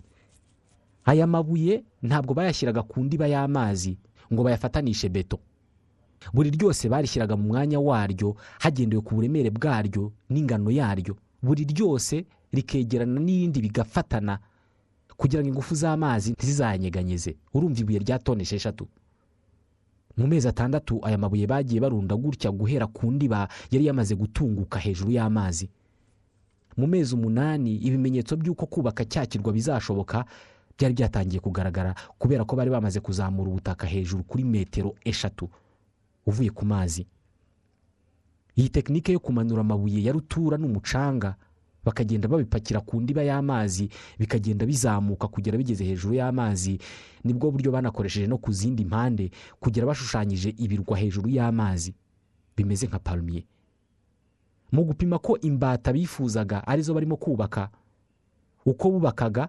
aya 1.04 1.26
mabuye 1.28 1.84
ntabwo 2.02 2.32
bayashyiraga 2.34 2.82
ku 2.82 3.04
ndiba 3.04 3.26
y'amazi 3.28 3.98
ngo 4.32 4.40
bayafatanishe 4.42 5.08
beto. 5.12 5.38
Buri 6.32 6.50
ryose 6.50 6.88
barishyiraga 6.88 7.36
mu 7.36 7.48
mwanya 7.48 7.80
waryo 7.80 8.36
hagendewe 8.60 9.02
ku 9.02 9.14
buremere 9.14 9.50
bwaryo 9.50 10.12
n'ingano 10.30 10.70
yaryo. 10.70 11.16
Buri 11.42 11.64
ryose 11.64 12.24
rikegerana 12.52 13.20
n'irindi 13.20 13.60
bigafatana 13.64 14.38
kugira 15.16 15.42
ngo 15.42 15.48
ingufu 15.48 15.74
z'amazi 15.74 16.32
ntizizayanyeganyeze 16.32 17.36
urumva 17.54 17.80
ibuye 17.80 17.98
rya 17.98 18.18
tone 18.18 18.42
esheshatu. 18.42 18.88
Mu 20.16 20.26
mezi 20.26 20.48
atandatu 20.48 21.00
aya 21.06 21.18
mabuye 21.18 21.46
bagiye 21.46 21.80
barunda 21.80 22.16
gutya 22.16 22.50
guhera 22.52 22.86
ku 22.86 23.10
ndiba 23.12 23.48
yari 23.70 23.86
yamaze 23.86 24.14
gutunguka 24.14 24.78
hejuru 24.78 25.10
y'amazi. 25.12 25.68
Mu 26.76 26.86
mezi 26.86 27.14
umunani 27.14 27.76
ibimenyetso 27.76 28.36
by'uko 28.36 28.66
kubaka 28.66 29.04
cya 29.04 29.26
kirwa 29.26 29.52
bizashoboka 29.52 30.24
byari 30.78 30.94
byatangiye 30.94 31.40
kugaragara 31.40 31.94
kubera 32.18 32.44
ko 32.44 32.56
bari 32.56 32.70
bamaze 32.70 33.00
kuzamura 33.00 33.48
ubutaka 33.50 33.86
hejuru 33.88 34.22
kuri 34.24 34.44
metero 34.44 34.94
eshatu. 35.04 35.48
Uvuye 36.26 36.50
ku 36.50 36.64
mazi. 36.66 37.06
Iyi 38.56 38.68
tekinike 38.68 39.12
yo 39.12 39.18
kumanura 39.20 39.60
amabuye 39.60 40.02
ya 40.04 40.12
rutura 40.12 40.58
n'umucanga 40.58 41.36
bakagenda 41.84 42.28
babipakira 42.28 42.80
ku 42.80 43.00
ndiba 43.00 43.22
y'amazi 43.22 43.88
bikagenda 44.18 44.66
bizamuka 44.66 45.28
kugera 45.28 45.56
bigeze 45.58 45.84
hejuru 45.84 46.14
y'amazi 46.14 46.78
ni 47.24 47.32
bwo 47.32 47.50
buryo 47.50 47.72
banakoresheje 47.72 48.26
no 48.26 48.36
ku 48.38 48.52
zindi 48.52 48.84
mpande 48.84 49.30
kugera 49.60 49.86
bashushanyije 49.86 50.54
ibirwa 50.60 50.98
hejuru 50.98 51.28
y'amazi. 51.30 51.94
Bimeze 52.56 52.86
nka 52.86 52.98
parumiye 52.98 53.44
mu 54.72 54.84
gupima 54.84 55.18
ko 55.18 55.38
imbata 55.40 55.92
bifuzaga 55.92 56.62
ari 56.66 56.82
zo 56.82 56.94
barimo 56.94 57.16
kubaka 57.16 57.70
uko 58.66 58.90
bubakaga 58.90 59.48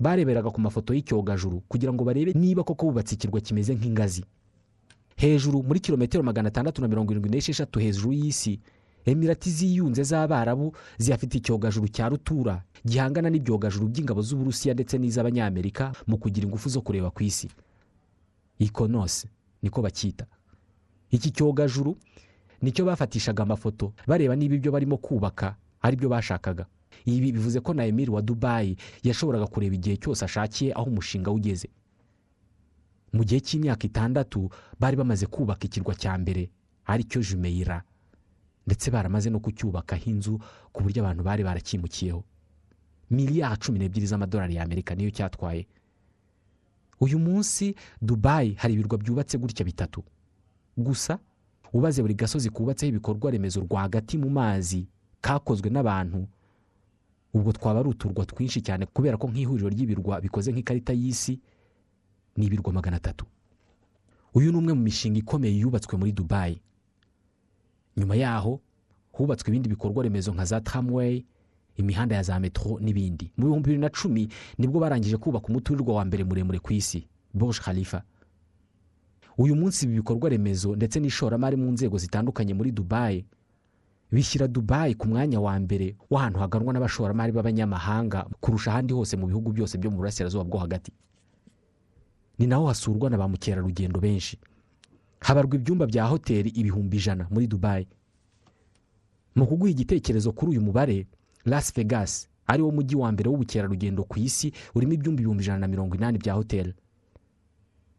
bareberaga 0.00 0.50
ku 0.50 0.60
mafoto 0.60 0.94
y'icyogajuru 0.94 1.60
kugira 1.68 1.92
ngo 1.92 2.02
barebe 2.04 2.32
niba 2.34 2.64
koko 2.64 2.86
bubatse 2.90 3.14
ikirwa 3.14 3.40
kimeze 3.40 3.74
nk'ingazi. 3.76 4.24
Hejuru 5.20 5.62
muri 5.62 5.80
kilometero 5.80 6.22
magana 6.24 6.48
atandatu 6.48 6.82
na 6.82 6.88
mirongo 6.88 7.12
irindwi 7.12 7.30
n'esheshatu 7.30 7.78
hejuru 7.80 8.12
y'isi. 8.12 8.60
Emirati 9.04 9.50
ziyunze 9.50 10.02
z'abarabu 10.04 10.72
ziyafite 10.98 11.34
icyogajuru 11.38 11.88
cya 11.88 12.08
rutura 12.08 12.62
gihangana 12.86 13.30
n'ibyogajuru 13.30 13.88
by'ingabo 13.88 14.20
z'uburusiya 14.22 14.74
ndetse 14.74 14.98
n'iz'abanyamerika 14.98 15.92
mu 16.06 16.16
kugira 16.20 16.44
ingufu 16.46 16.68
zo 16.68 16.80
kureba 16.80 17.10
ku 17.10 17.22
isi. 17.22 17.48
Ikonosi 18.58 19.28
niko 19.62 19.82
bacyita 19.82 20.26
iki 21.10 21.30
cyogajuru 21.32 21.96
ni 22.62 22.72
cyo 22.72 22.84
bafatishaga 22.84 23.42
amafoto 23.42 23.92
bareba 24.06 24.36
niba 24.36 24.54
ibyo 24.54 24.72
barimo 24.72 24.96
kubaka 24.96 25.56
ari 25.82 25.96
byo 25.96 26.08
bashakaga. 26.08 26.66
Ibi 27.06 27.32
bivuze 27.32 27.60
ko 27.60 27.74
na 27.74 27.84
emiri 27.88 28.10
wa 28.10 28.22
dubayi 28.22 28.76
yashoboraga 29.02 29.46
kureba 29.48 29.74
igihe 29.74 29.96
cyose 29.96 30.24
ashakiye 30.24 30.72
aho 30.76 30.84
umushinga 30.92 31.30
ugeze. 31.32 31.68
Mu 33.12 33.24
gihe 33.24 33.40
cy'imyaka 33.40 33.86
itandatu 33.86 34.50
bari 34.80 34.96
bamaze 34.96 35.26
kubaka 35.26 35.64
ikirwa 35.66 35.94
cya 35.94 36.18
mbere 36.18 36.50
ari 36.86 37.04
cyo 37.04 37.20
jumeyira 37.22 37.82
ndetse 38.66 38.90
baramaze 38.90 39.30
no 39.30 39.40
kucyubakaho 39.40 40.04
inzu 40.10 40.38
ku 40.72 40.82
buryo 40.82 41.02
abantu 41.02 41.22
bari 41.26 41.42
barakimukiyeho. 41.44 42.22
Miliyari 43.10 43.56
cumi 43.58 43.78
n'ebyiri 43.78 44.06
z'amadolari 44.06 44.54
y'amerika 44.54 44.94
niyo 44.94 45.10
cyatwaye. 45.10 45.66
Uyu 47.00 47.18
munsi 47.18 47.74
dubayi 48.02 48.54
hari 48.54 48.74
ibirwa 48.74 48.98
byubatse 48.98 49.38
gutya 49.38 49.64
bitatu. 49.64 50.04
Gusa 50.76 51.18
ubaze 51.72 52.02
buri 52.02 52.14
gasozi 52.14 52.50
kubatseho 52.50 52.88
ibikorwa 52.94 53.30
remezo 53.30 53.60
rwagati 53.66 54.18
mu 54.18 54.30
mazi 54.30 54.86
kakozwe 55.20 55.70
n'abantu. 55.70 56.26
Ubwo 57.34 57.52
twaba 57.52 57.80
ari 57.80 57.88
uturwa 57.88 58.26
twinshi 58.26 58.62
cyane 58.62 58.86
kubera 58.86 59.16
ko 59.16 59.26
nk'ihuriro 59.30 59.68
ry'ibirwa 59.70 60.20
bikoze 60.22 60.52
nk'ikarita 60.52 60.92
y'isi 60.94 61.40
ni 62.36 62.46
ibirwa 62.46 62.72
magana 62.72 62.96
atatu. 62.96 63.26
Uyu 64.34 64.52
ni 64.52 64.58
umwe 64.58 64.72
mu 64.74 64.82
mishinga 64.82 65.18
ikomeye 65.18 65.58
yubatswe 65.58 65.98
muri 65.98 66.12
dubayi 66.12 66.60
nyuma 67.96 68.14
yaho 68.16 68.60
hubatswe 69.12 69.48
ibindi 69.50 69.68
bikorwa 69.68 70.02
remezo 70.02 70.32
nka 70.34 70.44
za 70.44 70.60
tramway 70.60 71.24
imihanda 71.76 72.16
ya 72.16 72.22
za 72.22 72.40
metro 72.40 72.78
n'ibindi. 72.80 73.32
Mu 73.36 73.44
bihumbi 73.46 73.62
bibiri 73.70 73.78
na 73.82 73.88
cumi 73.90 74.28
ni 74.58 74.66
bwo 74.68 74.80
barangije 74.80 75.16
kubaka 75.16 75.46
umuturirwa 75.48 75.94
wa 75.94 76.04
mbere 76.04 76.24
muremure 76.24 76.58
ku 76.58 76.72
isi 76.72 77.06
Burj 77.34 77.58
Khalifa. 77.60 78.02
Uyu 79.38 79.56
munsi 79.56 79.84
ibi 79.86 79.94
bikorwa 79.94 80.28
remezo 80.28 80.76
ndetse 80.76 81.00
n'ishoramari 81.00 81.56
mu 81.56 81.70
nzego 81.72 81.98
zitandukanye 81.98 82.54
muri 82.54 82.70
dubayi 82.72 83.24
bishyira 84.12 84.48
dubayi 84.48 84.94
ku 84.94 85.08
mwanya 85.08 85.40
wa 85.40 85.54
mbere 85.60 85.96
w'ahantu 86.10 86.38
haganwa 86.38 86.72
n'abashoramari 86.72 87.32
b'abanyamahanga 87.32 88.26
kurusha 88.40 88.70
ahandi 88.70 88.92
hose 88.94 89.16
mu 89.16 89.26
bihugu 89.26 89.52
byose 89.52 89.78
byo 89.78 89.90
mu 89.90 89.96
burasirazuba 89.96 90.44
bwo 90.44 90.58
hagati. 90.58 90.92
Ni 92.40 92.46
naho 92.46 92.66
hasurwa 92.66 93.10
na 93.10 93.18
ba 93.20 93.28
mukerarugendo 93.28 94.00
benshi. 94.00 94.38
Habarwa 95.20 95.54
ibyumba 95.56 95.86
bya 95.86 96.04
hoteli 96.08 96.48
ibihumbi 96.48 96.96
ijana 96.96 97.26
muri 97.30 97.46
dubayi 97.46 97.86
mu 99.36 99.46
kuguha 99.46 99.70
igitekerezo 99.70 100.32
kuri 100.32 100.50
uyu 100.50 100.60
mubare 100.60 101.06
las 101.44 101.74
vegas 101.74 102.28
ari 102.46 102.62
wo 102.62 102.70
mujyi 102.72 102.96
wa 102.96 103.12
mbere 103.12 103.28
w'ubukerarugendo 103.30 104.04
ku 104.04 104.18
isi 104.18 104.52
urimo 104.74 104.92
ibyumba 104.96 105.20
ibihumbi 105.20 105.42
ijana 105.44 105.58
na 105.58 105.68
mirongo 105.68 105.94
inani 105.96 106.18
bya 106.18 106.34
hoteli 106.34 106.74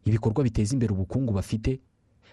ibikorwa 0.04 0.42
biteza 0.44 0.74
imbere 0.74 0.92
ubukungu 0.92 1.32
bafite 1.32 1.80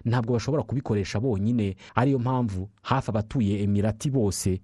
ntabwo 0.05 0.33
bashobora 0.33 0.63
kubikoresha 0.63 1.19
bonyine 1.19 1.75
ariyo 1.95 2.19
mpamvu 2.19 2.69
hafi 2.81 3.09
abatuye 3.11 3.63
emirati 3.63 4.09
bose 4.09 4.61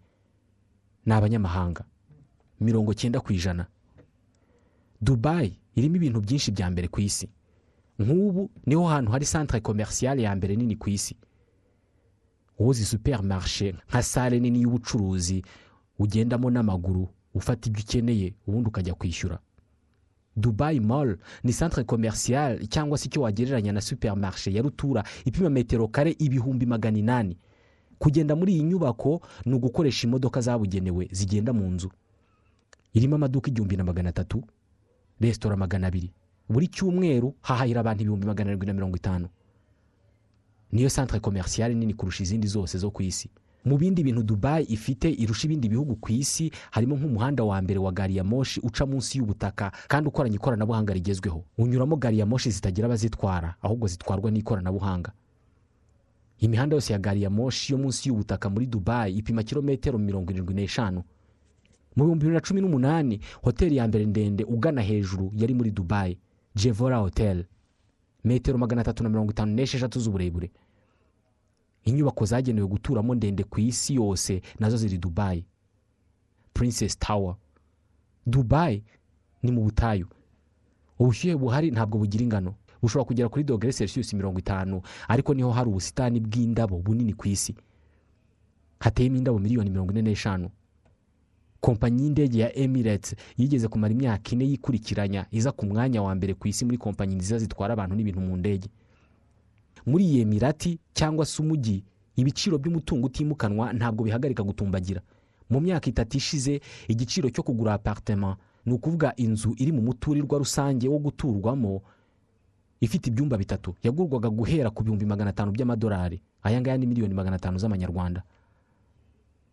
ni 1.05 1.13
abanyamahanga. 1.13 1.85
Mirongo 2.59 2.93
cyenda 2.93 3.19
ku 3.21 3.33
ijana. 3.33 3.67
Dubayi 5.01 5.59
irimo 5.75 5.95
ibintu 5.95 6.21
byinshi 6.21 6.51
bya 6.51 6.71
mbere 6.71 6.87
ku 6.87 7.01
isi. 7.01 7.29
Nk'ubu 7.99 8.49
ni 8.65 8.75
ho 8.75 8.87
hantu 8.87 9.11
hari 9.11 9.25
santire 9.25 9.59
komerisiyale 9.59 10.21
ya 10.21 10.35
mbere 10.35 10.55
nini 10.55 10.75
ku 10.75 10.89
isi. 10.89 11.15
Uzi 12.59 12.85
superimarishe 12.85 13.75
nka 13.89 14.03
sale 14.03 14.39
nini 14.39 14.61
y'ubucuruzi 14.61 15.43
ugendamo 15.99 16.49
n'amaguru 16.51 17.07
ufata 17.33 17.69
ibyo 17.69 17.83
ukeneye 17.83 18.33
ubundi 18.47 18.67
ukajya 18.69 18.93
kwishyura. 18.93 19.39
Dubayi 20.37 20.79
mall 20.79 21.17
ni 21.43 21.53
santire 21.53 21.83
komerisiyale 21.83 22.67
cyangwa 22.67 22.97
se 22.97 23.05
icyo 23.07 23.21
wagereranya 23.21 23.71
na 23.71 23.81
superimarishe 23.81 24.53
ya 24.53 24.61
rutura 24.61 25.03
ipima 25.25 25.49
metero 25.49 25.87
kare 25.87 26.15
ibihumbi 26.19 26.65
magana 26.65 26.97
inani. 26.97 27.37
Kugenda 27.99 28.35
muri 28.35 28.53
iyi 28.53 28.63
nyubako 28.63 29.21
ni 29.45 29.53
ugukoresha 29.53 30.07
imodoka 30.07 30.41
zabugenewe 30.41 31.07
zigenda 31.11 31.53
mu 31.53 31.69
nzu. 31.71 31.91
Irimo 32.93 33.15
amaduka 33.15 33.49
igihumbi 33.49 33.77
na 33.77 33.83
magana 33.83 34.09
atatu 34.09 34.43
resitora 35.19 35.55
magana 35.57 35.87
abiri. 35.87 36.11
Buri 36.49 36.67
cyumweru 36.67 37.35
hahahira 37.41 37.79
abantu 37.81 38.01
ibihumbi 38.03 38.25
magana 38.27 38.49
arindwi 38.49 38.67
na 38.67 38.73
mirongo 38.73 38.97
itanu. 38.97 39.27
Niyo 40.71 40.89
santire 40.89 41.19
komerisiyale 41.19 41.73
nini 41.75 41.93
kurusha 41.93 42.23
izindi 42.23 42.47
zose 42.47 42.77
zo 42.77 42.91
ku 42.91 43.01
isi. 43.03 43.29
Mu 43.65 43.77
bindi 43.77 44.03
bintu 44.03 44.23
dubayi 44.23 44.65
ifite 44.69 45.09
irusha 45.09 45.47
ibindi 45.47 45.69
bihugu 45.69 45.95
ku 45.95 46.11
isi 46.11 46.51
harimo 46.71 46.95
nk'umuhanda 46.95 47.43
wa 47.43 47.57
mbere 47.61 47.79
wa 47.79 47.91
gari 47.91 48.15
ya 48.15 48.23
moshi 48.23 48.59
uca 48.61 48.85
munsi 48.85 49.17
y'ubutaka 49.17 49.71
kandi 49.87 50.07
ukoranye 50.09 50.35
ikoranabuhanga 50.35 50.93
rigezweho. 50.93 51.43
Unyuramo 51.57 51.95
gari 51.97 52.19
ya 52.19 52.25
moshi 52.25 52.51
zitagira 52.51 52.85
abazitwara 52.85 53.55
ahubwo 53.61 53.87
zitwarwa 53.87 54.31
n'ikoranabuhanga. 54.31 55.11
Imihanda 56.39 56.75
yose 56.75 56.93
ya 56.93 56.99
gari 56.99 57.21
ya 57.23 57.29
moshi 57.29 57.73
yo 57.73 57.79
munsi 57.79 58.09
y'ubutaka 58.09 58.49
muri 58.49 58.65
dubayi 58.67 59.17
ipima 59.17 59.43
kilometero 59.43 59.97
mirongo 59.97 60.31
irindwi 60.31 60.53
n'eshanu. 60.53 61.03
Mu 61.95 62.03
bihumbi 62.03 62.19
bibiri 62.25 62.33
na 62.35 62.41
cumi 62.41 62.61
n'umunani 62.61 63.19
hoteli 63.41 63.75
ya 63.77 63.87
mbere 63.87 64.05
ndende 64.05 64.43
ugana 64.43 64.81
hejuru 64.81 65.31
yari 65.35 65.53
muri 65.53 65.71
dubayi 65.71 66.17
jevora 66.55 66.97
hoteli 66.97 67.45
metero 68.23 68.57
magana 68.57 68.81
atatu 68.81 69.03
na 69.03 69.09
mirongo 69.09 69.31
itanu 69.31 69.53
n'esheshatu 69.53 69.99
z'uburebure. 69.99 70.51
Inyubako 71.83 72.25
zagenewe 72.25 72.67
guturamo 72.67 73.15
ndende 73.15 73.43
ku 73.43 73.59
isi 73.59 73.95
yose 73.95 74.41
na 74.59 74.69
zo 74.69 74.77
ziri 74.77 74.97
dubayi 74.97 75.45
princess 76.53 76.97
tower. 76.99 77.35
Dubayi 78.25 78.83
ni 79.43 79.51
mu 79.51 79.63
butayu. 79.63 80.07
Ubushyuhe 80.99 81.35
buhari 81.37 81.71
ntabwo 81.71 81.97
bugira 81.99 82.23
ingano. 82.23 82.55
Bushobora 82.81 83.05
kugera 83.07 83.29
kuri 83.29 83.43
dogere 83.43 83.73
celsius 83.73 84.13
mirongo 84.13 84.39
itanu 84.39 84.81
ariko 85.07 85.33
ni 85.33 85.41
ho 85.43 85.51
hari 85.51 85.69
ubusitani 85.69 86.19
bw'indabo 86.19 86.77
bunini 86.79 87.13
ku 87.13 87.27
isi. 87.27 87.55
Hateyemo 88.79 89.17
indabo 89.17 89.39
miliyoni 89.39 89.69
mirongo 89.69 89.91
ine 89.91 90.01
n'eshanu. 90.01 90.49
Kompanyi 91.65 92.03
y'indege 92.03 92.39
ya 92.39 92.49
emirates 92.57 93.15
yigeze 93.37 93.67
kumara 93.67 93.93
imyaka 93.93 94.31
ine 94.31 94.45
yikurikiranya 94.45 95.25
iza 95.31 95.51
ku 95.51 95.65
mwanya 95.65 96.01
wa 96.05 96.13
mbere 96.15 96.33
ku 96.37 96.45
isi 96.47 96.61
muri 96.65 96.77
kompanyi 96.77 97.15
nziza 97.17 97.37
zitwara 97.41 97.73
abantu 97.73 97.95
n'ibintu 97.97 98.21
mu 98.21 98.37
ndege. 98.37 98.69
Muri 99.85 100.05
iyi 100.05 100.19
emirati 100.21 100.77
cyangwa 100.93 101.25
se 101.25 101.41
umujyi 101.41 101.83
ibiciro 102.15 102.57
by'umutungo 102.61 103.07
utimukanwa 103.09 103.73
ntabwo 103.73 104.03
bihagarika 104.05 104.43
gutumbagira. 104.45 105.01
Mu 105.49 105.57
myaka 105.61 105.89
itatu 105.89 106.17
ishize 106.17 106.61
igiciro 106.87 107.29
cyo 107.33 107.41
kugura 107.43 107.73
aparitema 107.73 108.37
ni 108.65 108.73
ukuvuga 108.73 109.13
inzu 109.17 109.53
iri 109.57 109.71
mu 109.73 109.81
muturirwa 109.81 110.37
rusange 110.37 110.85
wo 110.87 110.99
guturwamo 111.01 111.81
ifite 112.81 113.09
ibyumba 113.09 113.37
bitatu. 113.41 113.73
Yagurwaga 113.83 114.29
guhera 114.29 114.69
ku 114.69 114.83
bihumbi 114.85 115.05
magana 115.05 115.29
atanu 115.33 115.49
by'amadolari. 115.51 116.21
Aya 116.45 116.61
ngaya 116.61 116.77
ni 116.77 116.85
miliyoni 116.85 117.13
magana 117.13 117.35
atanu 117.41 117.57
z'amanyarwanda. 117.57 118.21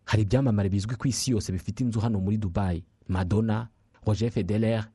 Hari 0.05 0.21
ibyamamare 0.23 0.69
bizwi 0.69 0.95
ku 0.95 1.07
isi 1.07 1.31
yose 1.31 1.51
bifite 1.51 1.79
inzu 1.83 1.99
hano 1.99 2.19
muri 2.19 2.37
dubayi 2.37 2.83
madonna 3.07 3.67
roger 4.05 4.31
federer 4.31 4.87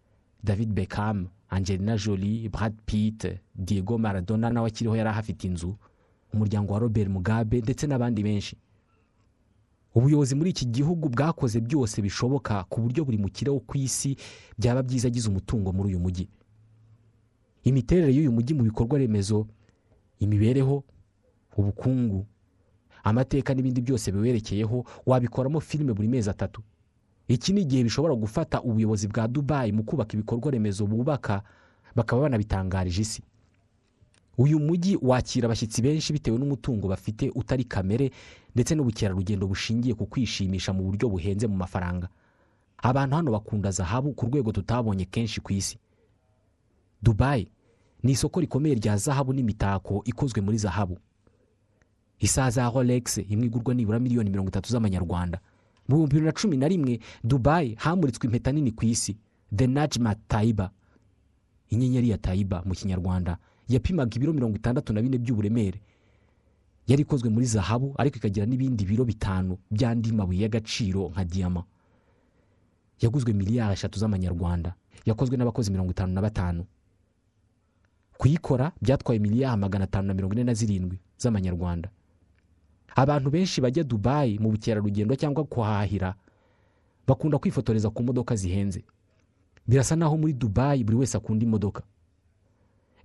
david 0.44 0.72
beckham 0.72 1.26
angelina 1.48 1.96
jolie 1.96 2.48
brad 2.48 2.74
pitt 2.86 3.26
diego 3.54 3.98
maradona 3.98 4.50
nawe 4.50 4.68
akiriho 4.68 4.96
yari 4.96 5.08
ahafite 5.10 5.44
inzu. 5.46 5.76
Umuryango 6.32 6.72
wa 6.72 6.78
robert 6.78 7.08
mugabe 7.08 7.60
ndetse 7.60 7.86
n'abandi 7.86 8.22
benshi. 8.22 8.56
Ubuyobozi 9.94 10.34
muri 10.34 10.50
iki 10.50 10.66
gihugu 10.66 11.08
bwakoze 11.08 11.60
byose 11.60 12.02
bishoboka 12.02 12.64
ku 12.64 12.80
buryo 12.80 13.04
buri 13.04 13.18
mukire 13.18 13.50
wo 13.50 13.60
ku 13.60 13.76
isi 13.78 14.16
byaba 14.58 14.82
byiza 14.82 15.08
agize 15.08 15.28
umutungo 15.28 15.72
muri 15.72 15.88
uyu 15.88 15.98
mujyi 15.98 16.28
imiterere 17.64 18.12
y'uyu 18.14 18.32
mujyi 18.32 18.54
mu 18.54 18.62
bikorwa 18.62 18.98
remezo 18.98 19.46
imibereho 20.20 20.84
ubukungu 21.56 22.26
amateka 23.04 23.54
n'ibindi 23.54 23.80
byose 23.80 24.12
biwerekeyeho 24.12 24.84
wabikoramo 25.06 25.60
filime 25.60 25.92
buri 25.92 26.08
mezi 26.08 26.30
atatu. 26.30 26.62
Iki 27.28 27.52
ni 27.52 27.60
igihe 27.62 27.82
bishobora 27.84 28.14
gufata 28.14 28.62
ubuyobozi 28.62 29.08
bwa 29.08 29.28
dubayi 29.28 29.72
mu 29.72 29.82
kubaka 29.84 30.14
ibikorwa 30.16 30.50
remezo 30.50 30.86
bubaka 30.86 31.42
bakaba 31.94 32.22
banabitangarije 32.22 33.02
isi. 33.02 33.22
Uyu 34.38 34.60
mujyi 34.60 34.98
wakira 35.02 35.46
abashyitsi 35.46 35.82
benshi 35.82 36.12
bitewe 36.12 36.38
n'umutungo 36.38 36.88
bafite 36.88 37.30
utari 37.34 37.64
kamere 37.64 38.10
ndetse 38.54 38.74
n'ubukerarugendo 38.74 39.46
bushingiye 39.46 39.94
ku 39.94 40.06
kwishimisha 40.06 40.72
mu 40.72 40.82
buryo 40.88 41.08
buhenze 41.10 41.46
mu 41.46 41.56
mafaranga. 41.56 42.08
Abantu 42.78 43.16
hano 43.16 43.30
bakunda 43.32 43.70
zahabu 43.70 44.12
ku 44.14 44.26
rwego 44.26 44.52
tutabonye 44.52 45.04
kenshi 45.04 45.40
ku 45.42 45.52
isi. 45.52 45.76
Dubayi 47.02 47.50
ni 48.02 48.12
isoko 48.12 48.40
rikomeye 48.40 48.74
rya 48.74 48.96
zahabu 48.96 49.32
n'imitako 49.32 50.02
ikozwe 50.04 50.40
muri 50.40 50.58
zahabu. 50.58 50.98
Isaha 52.18 52.50
za 52.50 52.70
rolex 52.70 53.18
imwe 53.18 53.46
igurwa 53.46 53.74
nibura 53.74 53.98
miliyoni 53.98 54.30
mirongo 54.30 54.48
itatu 54.48 54.72
z'amanyarwanda. 54.72 55.38
Mu 55.88 55.94
bihumbi 55.96 56.14
bibiri 56.14 56.26
na 56.26 56.32
cumi 56.32 56.56
na 56.56 56.68
rimwe 56.68 57.00
dubayi 57.24 57.74
hamuritswe 57.78 58.26
impeta 58.26 58.52
nini 58.52 58.72
ku 58.72 58.84
isi. 58.84 59.16
The 59.56 59.66
najma 59.66 60.14
tayiba 60.28 60.70
inyenyeri 61.70 62.10
ya 62.10 62.18
tayiba 62.18 62.62
mu 62.64 62.74
kinyarwanda. 62.74 63.38
Yapimaga 63.68 64.16
ibiro 64.16 64.32
mirongo 64.32 64.56
itandatu 64.56 64.92
na 64.92 65.02
bine 65.02 65.18
by'uburemere. 65.18 65.80
Yari 66.86 67.02
ikozwe 67.02 67.28
muri 67.30 67.46
zahabu 67.46 67.94
ariko 67.98 68.16
ikagira 68.16 68.46
n'ibindi 68.46 68.84
biro 68.84 69.04
bitanu 69.04 69.58
by'andi 69.70 70.12
mabuye 70.12 70.40
y'agaciro 70.42 71.08
nka 71.12 71.24
diyama 71.24 71.64
yaguzwe 73.00 73.32
miliyari 73.32 73.72
eshatu 73.72 73.98
z'amanyarwanda. 73.98 74.74
Yakozwe 75.04 75.36
n'abakozi 75.36 75.70
mirongo 75.70 75.90
itanu 75.92 76.12
na 76.12 76.20
batanu. 76.22 76.64
Kuyikora 78.18 78.72
byatwaye 78.82 79.18
miliyari 79.20 79.60
magana 79.60 79.84
atanu 79.84 80.08
na 80.08 80.14
mirongo 80.14 80.34
ine 80.34 80.44
na 80.44 80.54
zirindwi 80.54 80.98
z'amanyarwanda. 81.18 81.88
Abantu 82.98 83.30
benshi 83.30 83.60
bajya 83.62 83.84
dubayi 83.86 84.38
mu 84.42 84.50
bukerarugendo 84.50 85.14
cyangwa 85.14 85.44
kuhahira 85.46 86.14
bakunda 87.06 87.38
kwifotoreza 87.38 87.90
ku 87.90 88.02
modoka 88.02 88.34
zihenze. 88.36 88.82
Birasa 89.66 89.96
naho 89.96 90.16
muri 90.18 90.32
dubayi 90.32 90.84
buri 90.84 90.96
wese 90.98 91.14
akunda 91.16 91.44
imodoka. 91.46 91.82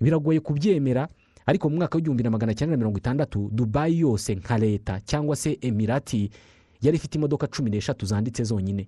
Biragoye 0.02 0.40
kubyemera 0.40 1.08
ariko 1.46 1.70
mu 1.70 1.76
mwaka 1.76 1.96
w'igihumbi 1.98 2.24
na 2.24 2.30
magana 2.30 2.54
cyenda 2.56 2.72
na 2.74 2.78
mirongo 2.78 2.98
itandatu 2.98 3.50
dubayi 3.54 4.00
yose 4.00 4.36
nka 4.36 4.58
leta 4.58 5.00
cyangwa 5.06 5.36
se 5.36 5.58
emirati 5.62 6.30
yari 6.82 6.98
ifite 6.98 7.16
imodoka 7.18 7.48
cumi 7.48 7.70
n'eshatu 7.70 8.06
zanditse 8.06 8.44
zonyine. 8.44 8.88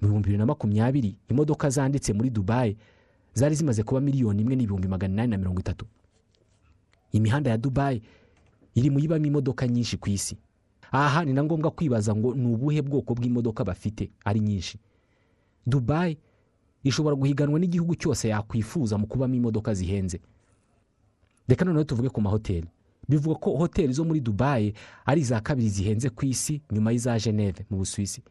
Mu 0.00 0.08
bihumbi 0.08 0.22
bibiri 0.28 0.38
na 0.38 0.46
makumyabiri 0.46 1.16
imodoka 1.28 1.70
zanditse 1.70 2.12
muri 2.12 2.30
dubayi 2.30 2.76
zari 3.34 3.54
zimaze 3.54 3.82
kuba 3.82 4.00
miliyoni 4.00 4.42
imwe 4.42 4.54
n'ibihumbi 4.56 4.88
magana 4.88 5.12
inani 5.14 5.30
na 5.30 5.38
mirongo 5.38 5.60
itatu. 5.60 5.86
Imihanda 7.12 7.50
ya 7.50 7.58
dubayi 7.58 8.02
iri 8.74 8.90
mu 8.90 8.98
yibamo 9.00 9.26
imodoka 9.26 9.66
nyinshi 9.68 9.96
ku 9.96 10.08
isi. 10.10 10.36
Aha 10.92 11.24
ni 11.24 11.32
na 11.32 11.44
ngombwa 11.44 11.70
kwibaza 11.70 12.14
ngo 12.16 12.34
ni 12.34 12.46
ubuhe 12.54 12.82
bwoko 12.82 13.14
bw'imodoka 13.14 13.64
bafite 13.64 14.10
ari 14.24 14.40
nyinshi. 14.40 14.78
Dubayi 15.66 16.18
ishobora 16.82 17.16
guhiganwa 17.16 17.58
n'igihugu 17.60 17.94
cyose 17.94 18.28
yakwifuza 18.28 18.98
mu 18.98 19.06
kubamo 19.06 19.34
imodoka 19.34 19.74
zihenze. 19.74 20.20
Reka 21.48 21.64
noneho 21.64 21.84
tuvuge 21.84 22.08
ku 22.08 22.20
mahoteli. 22.20 22.66
Bivuga 23.08 23.34
ko 23.38 23.56
hoteli 23.56 23.92
zo 23.92 24.04
muri 24.04 24.20
dubayi 24.20 24.74
ari 25.06 25.20
iza 25.20 25.40
kabiri 25.40 25.68
zihenze 25.68 26.10
ku 26.10 26.24
isi 26.26 26.62
nyuma 26.70 26.90
y'iza 26.92 27.18
geneve 27.18 27.66
mu 27.70 27.76
busuwisi. 27.82 28.22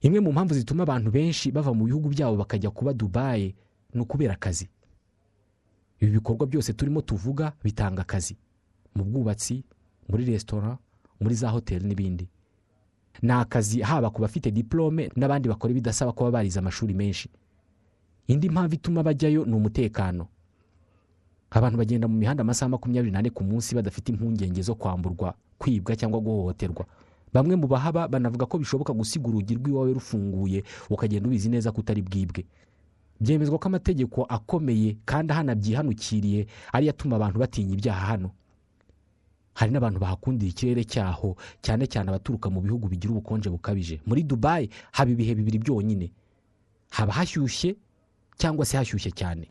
Imwe 0.00 0.20
mu 0.20 0.32
mpamvu 0.32 0.54
zituma 0.54 0.82
abantu 0.82 1.10
benshi 1.10 1.52
bava 1.52 1.72
mu 1.74 1.84
bihugu 1.84 2.08
byabo 2.08 2.36
bakajya 2.36 2.70
kuba 2.70 2.92
dubayi 2.92 3.54
ni 3.94 4.00
ukubera 4.00 4.34
akazi. 4.34 4.68
Ibi 6.00 6.12
bikorwa 6.12 6.46
byose 6.46 6.72
turimo 6.72 7.00
tuvuga 7.00 7.52
bitanga 7.64 8.02
akazi. 8.02 8.36
Mu 8.94 9.04
bwubatsi 9.04 9.64
muri 10.08 10.24
resitora 10.24 10.78
muri 11.20 11.34
za 11.34 11.48
hoteli 11.50 11.86
n'ibindi. 11.86 12.28
Ni 13.22 13.32
akazi 13.32 13.80
haba 13.80 14.10
ku 14.10 14.22
bafite 14.22 14.50
diporome 14.50 15.10
n'abandi 15.16 15.48
bakora 15.48 15.70
ibidasaba 15.70 16.12
kuba 16.12 16.30
barize 16.30 16.58
amashuri 16.58 16.94
menshi. 16.94 17.28
Indi 18.26 18.48
mpamvu 18.50 18.74
ituma 18.74 19.02
bajyayo 19.02 19.44
ni 19.44 19.54
umutekano. 19.54 20.26
Abantu 21.50 21.78
bagenda 21.78 22.08
mu 22.08 22.14
mihanda 22.18 22.40
amasaha 22.42 22.68
makumyabiri 22.68 23.10
n'ane 23.12 23.30
ku 23.30 23.44
munsi 23.44 23.74
badafite 23.74 24.08
impungenge 24.12 24.62
zo 24.62 24.74
kwamburwa 24.74 25.34
kwibwa 25.58 25.96
cyangwa 25.96 26.20
guhohoterwa. 26.20 26.86
Bamwe 27.32 27.56
mu 27.56 27.66
bahaba 27.66 28.08
banavuga 28.08 28.46
ko 28.46 28.58
bishoboka 28.58 28.92
gusiga 28.92 29.28
urugi 29.28 29.54
rw'iwawe 29.54 29.92
rufunguye 29.92 30.62
ukagenda 30.90 31.26
ubizi 31.28 31.48
neza 31.50 31.72
ko 31.72 31.80
utari 31.82 32.02
bwibwe. 32.02 32.46
Byemezwa 33.20 33.58
ko 33.58 33.66
amategeko 33.68 34.22
akomeye 34.24 34.96
kandi 35.04 35.32
ahanabyihanukiriye 35.32 36.46
ariyo 36.72 36.90
atuma 36.90 37.16
abantu 37.18 37.38
batinya 37.38 37.74
ibyaha 37.74 38.06
hano. 38.06 38.30
Hari 39.54 39.72
n'abantu 39.72 39.98
bahakundira 40.00 40.50
ikirere 40.50 40.84
cyaho 40.84 41.36
cyane 41.62 41.86
cyane 41.86 42.08
abaturuka 42.08 42.50
mu 42.50 42.60
bihugu 42.60 42.88
bigira 42.88 43.12
ubukonje 43.12 43.50
bukabije. 43.50 44.00
Muri 44.06 44.22
dubayi 44.22 44.70
haba 44.92 45.10
ibihe 45.10 45.34
bibiri 45.34 45.58
byonyine. 45.58 46.12
Haba 46.90 47.12
hashyushye 47.12 47.76
cyangwa 48.38 48.64
se 48.66 48.76
hashyushye 48.76 49.10
cyane. 49.10 49.48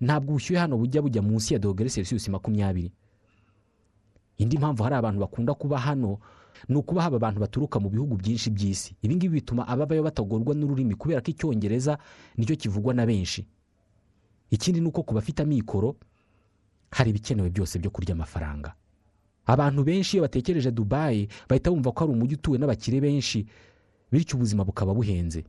Ntabwo 0.00 0.30
ubushyuhe 0.34 0.60
hano 0.60 0.76
bujya 0.78 1.02
bujya 1.02 1.22
munsi 1.22 1.54
ya 1.54 1.58
dogere 1.62 1.90
celsius 1.90 2.28
makumyabiri. 2.28 2.92
Indi 4.38 4.58
mpamvu 4.58 4.82
hari 4.82 4.94
abantu 4.96 5.20
bakunda 5.20 5.54
kuba 5.54 5.78
hano 5.78 6.18
ni 6.68 6.76
ukuba 6.76 7.02
haba 7.02 7.16
abantu 7.16 7.40
baturuka 7.40 7.80
mu 7.80 7.88
bihugu 7.90 8.16
byinshi 8.16 8.50
by'isi. 8.50 8.96
Ibi 9.02 9.16
ngibi 9.16 9.34
bituma 9.40 9.68
ababayo 9.68 10.02
batagorwa 10.02 10.54
n'ururimi 10.54 10.94
kubera 10.94 11.20
ko 11.22 11.30
icyongereza 11.30 11.98
ni 12.36 12.46
cyo 12.46 12.56
kivugwa 12.56 12.94
na 12.94 13.06
benshi. 13.06 13.46
Ikindi 14.50 14.80
ni 14.80 14.86
uko 14.90 15.02
ku 15.02 15.14
bafite 15.14 15.42
amikoro 15.42 15.96
hari 16.92 17.10
ibikenewe 17.10 17.50
byose 17.50 17.78
byo 17.80 17.90
kurya 17.90 18.12
amafaranga. 18.14 18.74
Abantu 19.46 19.84
benshi 19.84 20.16
iyo 20.16 20.22
batekereje 20.22 20.70
dubayi 20.70 21.28
bahita 21.48 21.70
bumva 21.70 21.92
ko 21.92 22.04
ari 22.04 22.12
umujyi 22.12 22.34
utuwe 22.36 22.58
n'abakire 22.58 23.00
benshi 23.00 23.46
bityo 24.12 24.36
ubuzima 24.36 24.64
bukaba 24.64 24.94
buhenze. 24.94 25.44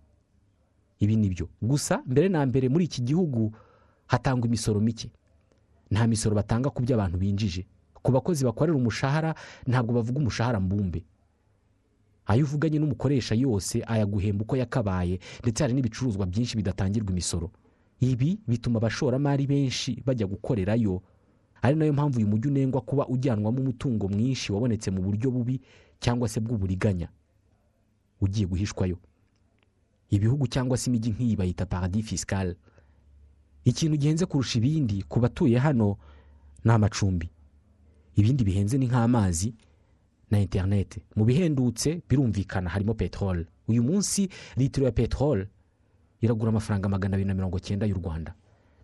Ibi 0.99 1.15
ni 1.15 1.29
byo. 1.29 1.49
Gusa 1.61 2.01
mbere 2.07 2.29
na 2.29 2.45
mbere 2.45 2.69
muri 2.71 2.85
iki 2.87 3.01
gihugu 3.03 3.51
hatangwa 4.07 4.47
imisoro 4.47 4.79
mike. 4.79 5.11
Nta 5.91 6.07
misoro 6.07 6.35
batanga 6.35 6.69
ku 6.71 6.81
byo 6.81 6.95
abantu 6.95 7.17
binjije. 7.19 7.65
Ku 8.01 8.11
bakozi 8.11 8.45
bakorera 8.45 8.77
umushahara 8.77 9.35
ntabwo 9.67 9.93
bavuga 9.93 10.19
umushahara 10.19 10.59
mbumbe. 10.59 11.03
Ayo 12.25 12.43
uvuganye 12.47 12.79
n'umukoresha 12.79 13.35
yose 13.35 13.83
ayaguhemba 13.87 14.41
uko 14.47 14.55
yakabaye 14.57 15.19
ndetse 15.43 15.59
hari 15.63 15.73
n'ibicuruzwa 15.75 16.25
byinshi 16.25 16.55
bidatangirwa 16.57 17.11
imisoro. 17.11 17.51
Ibi 17.99 18.39
bituma 18.47 18.77
abashoramari 18.79 19.47
benshi 19.47 20.01
bajya 20.05 20.27
gukorerayo 20.27 21.03
ari 21.63 21.75
na 21.79 21.85
yo 21.85 21.93
mpamvu 21.93 22.17
uyu 22.19 22.27
mujyi 22.27 22.47
unengwa 22.51 22.81
kuba 22.81 23.07
ujyanwamo 23.07 23.59
umutungo 23.61 24.07
mwinshi 24.11 24.51
wabonetse 24.51 24.91
mu 24.91 25.01
buryo 25.01 25.31
bubi 25.31 25.61
cyangwa 25.99 26.27
se 26.29 26.39
bw'uburiganya. 26.39 27.07
Ugiye 28.21 28.47
guhishwayo. 28.47 28.97
Ibihugu 30.09 30.47
cyangwa 30.47 30.77
se 30.77 30.89
imijyi 30.91 31.11
nk'iyi 31.11 31.35
bayita 31.35 31.65
paradis 31.65 32.05
fiscal. 32.05 32.55
Ikintu 33.63 33.97
gihenze 33.97 34.25
kurusha 34.25 34.59
ibindi 34.59 35.03
ku 35.07 35.19
batuye 35.19 35.57
hano 35.57 35.97
ni 36.63 36.71
amacumbi 36.71 37.29
ibindi 38.15 38.43
bihenze 38.43 38.77
ni 38.77 38.85
nk'amazi 38.87 39.55
na 40.31 40.39
interineti 40.39 41.01
mu 41.15 41.25
bihendutse 41.25 42.01
birumvikana 42.09 42.69
harimo 42.69 42.93
peteroli 42.93 43.45
uyu 43.67 43.83
munsi 43.83 44.29
litiro 44.57 44.85
ya 44.85 44.91
peteroli 44.91 45.47
iragura 46.21 46.49
amafaranga 46.49 46.89
magana 46.89 47.15
abiri 47.15 47.27
na 47.27 47.33
mirongo 47.33 47.59
cyenda 47.59 47.85
y'u 47.87 47.95
rwanda. 47.95 48.35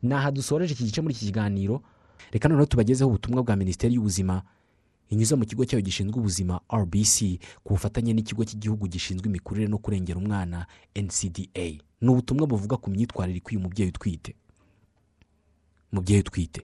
Ni 0.02 0.14
aha 0.14 0.32
dusoreje 0.32 0.74
iki 0.74 0.84
gice 0.84 1.02
muri 1.02 1.14
iki 1.14 1.26
kiganiro 1.26 1.84
reka 2.32 2.50
noneho 2.50 2.66
tubagezeho 2.66 3.10
ubutumwa 3.10 3.44
bwa 3.44 3.56
minisiteri 3.56 3.96
y'ubuzima 3.96 4.44
inyuze 5.10 5.36
mu 5.36 5.46
kigo 5.46 5.66
cyayo 5.66 5.82
gishinzwe 5.82 6.20
ubuzima 6.20 6.62
rbc 6.74 7.40
ku 7.64 7.74
bufatanye 7.74 8.14
n'ikigo 8.14 8.46
cy'igihugu 8.46 8.88
gishinzwe 8.88 9.26
imikurire 9.30 9.68
no 9.68 9.78
kurengera 9.78 10.20
umwana 10.20 10.66
ncda 10.96 11.66
ni 12.02 12.10
ubutumwa 12.10 12.48
buvuga 12.48 12.78
ku 12.78 12.90
myitwarire 12.90 13.38
ikwiye 13.38 13.60
umubyeyi 13.60 13.90
utwite. 13.92 14.36
Umubyeyi 15.92 16.22
utwite. 16.22 16.62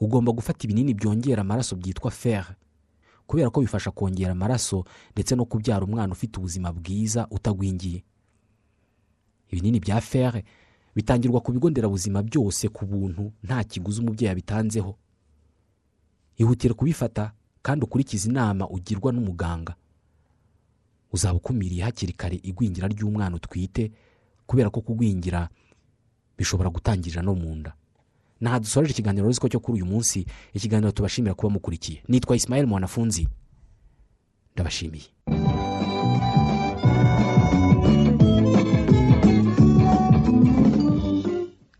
Ugomba 0.00 0.32
gufata 0.32 0.64
ibinini 0.66 0.94
byongera 0.94 1.40
amaraso 1.40 1.76
byitwa 1.76 2.10
fer 2.10 2.54
kubera 3.26 3.50
ko 3.50 3.60
bifasha 3.60 3.90
kongera 3.90 4.32
amaraso 4.32 4.84
ndetse 5.12 5.36
no 5.36 5.44
kubyara 5.44 5.84
umwana 5.86 6.12
ufite 6.12 6.36
ubuzima 6.38 6.72
bwiza 6.72 7.26
utagwingiye. 7.30 8.04
Ibinini 9.50 9.80
bya 9.80 10.00
fer 10.00 10.42
bitangirwa 10.94 11.40
ku 11.40 11.52
bigo 11.52 11.70
nderabuzima 11.70 12.22
byose 12.22 12.68
ku 12.68 12.86
buntu 12.86 13.32
nta 13.42 13.64
kiguzi 13.64 14.00
umubyeyi 14.00 14.30
abitanzeho 14.32 14.96
ihutire 16.36 16.74
kubifata 16.74 17.32
kandi 17.62 17.84
ukurikize 17.84 18.28
inama 18.30 18.68
ugirwa 18.68 19.12
n'umuganga. 19.12 19.74
Uzaba 21.12 21.34
ukumiriye 21.34 21.82
hakiri 21.84 22.12
kare 22.12 22.40
igwingira 22.42 22.88
ry'umwana 22.88 23.36
utwite 23.36 23.92
kubera 24.46 24.70
ko 24.70 24.80
kugwingira 24.80 25.48
bishobora 26.38 26.70
gutangirira 26.70 27.22
no 27.22 27.34
mu 27.34 27.54
nda. 27.54 27.72
Ntaha 28.40 28.60
dusoreje 28.60 28.92
ikiganiro 28.92 29.30
ko 29.40 29.48
cyo 29.48 29.60
kuri 29.60 29.80
uyu 29.80 29.86
munsi 29.86 30.26
ikiganiro 30.52 30.92
tubashimira 30.92 31.34
kuba 31.34 31.52
mukurikiye. 31.54 32.02
Nitwa 32.08 32.36
Ismael 32.36 32.66
mwanafunzi. 32.66 33.28
Ndabashimiye. 34.54 35.06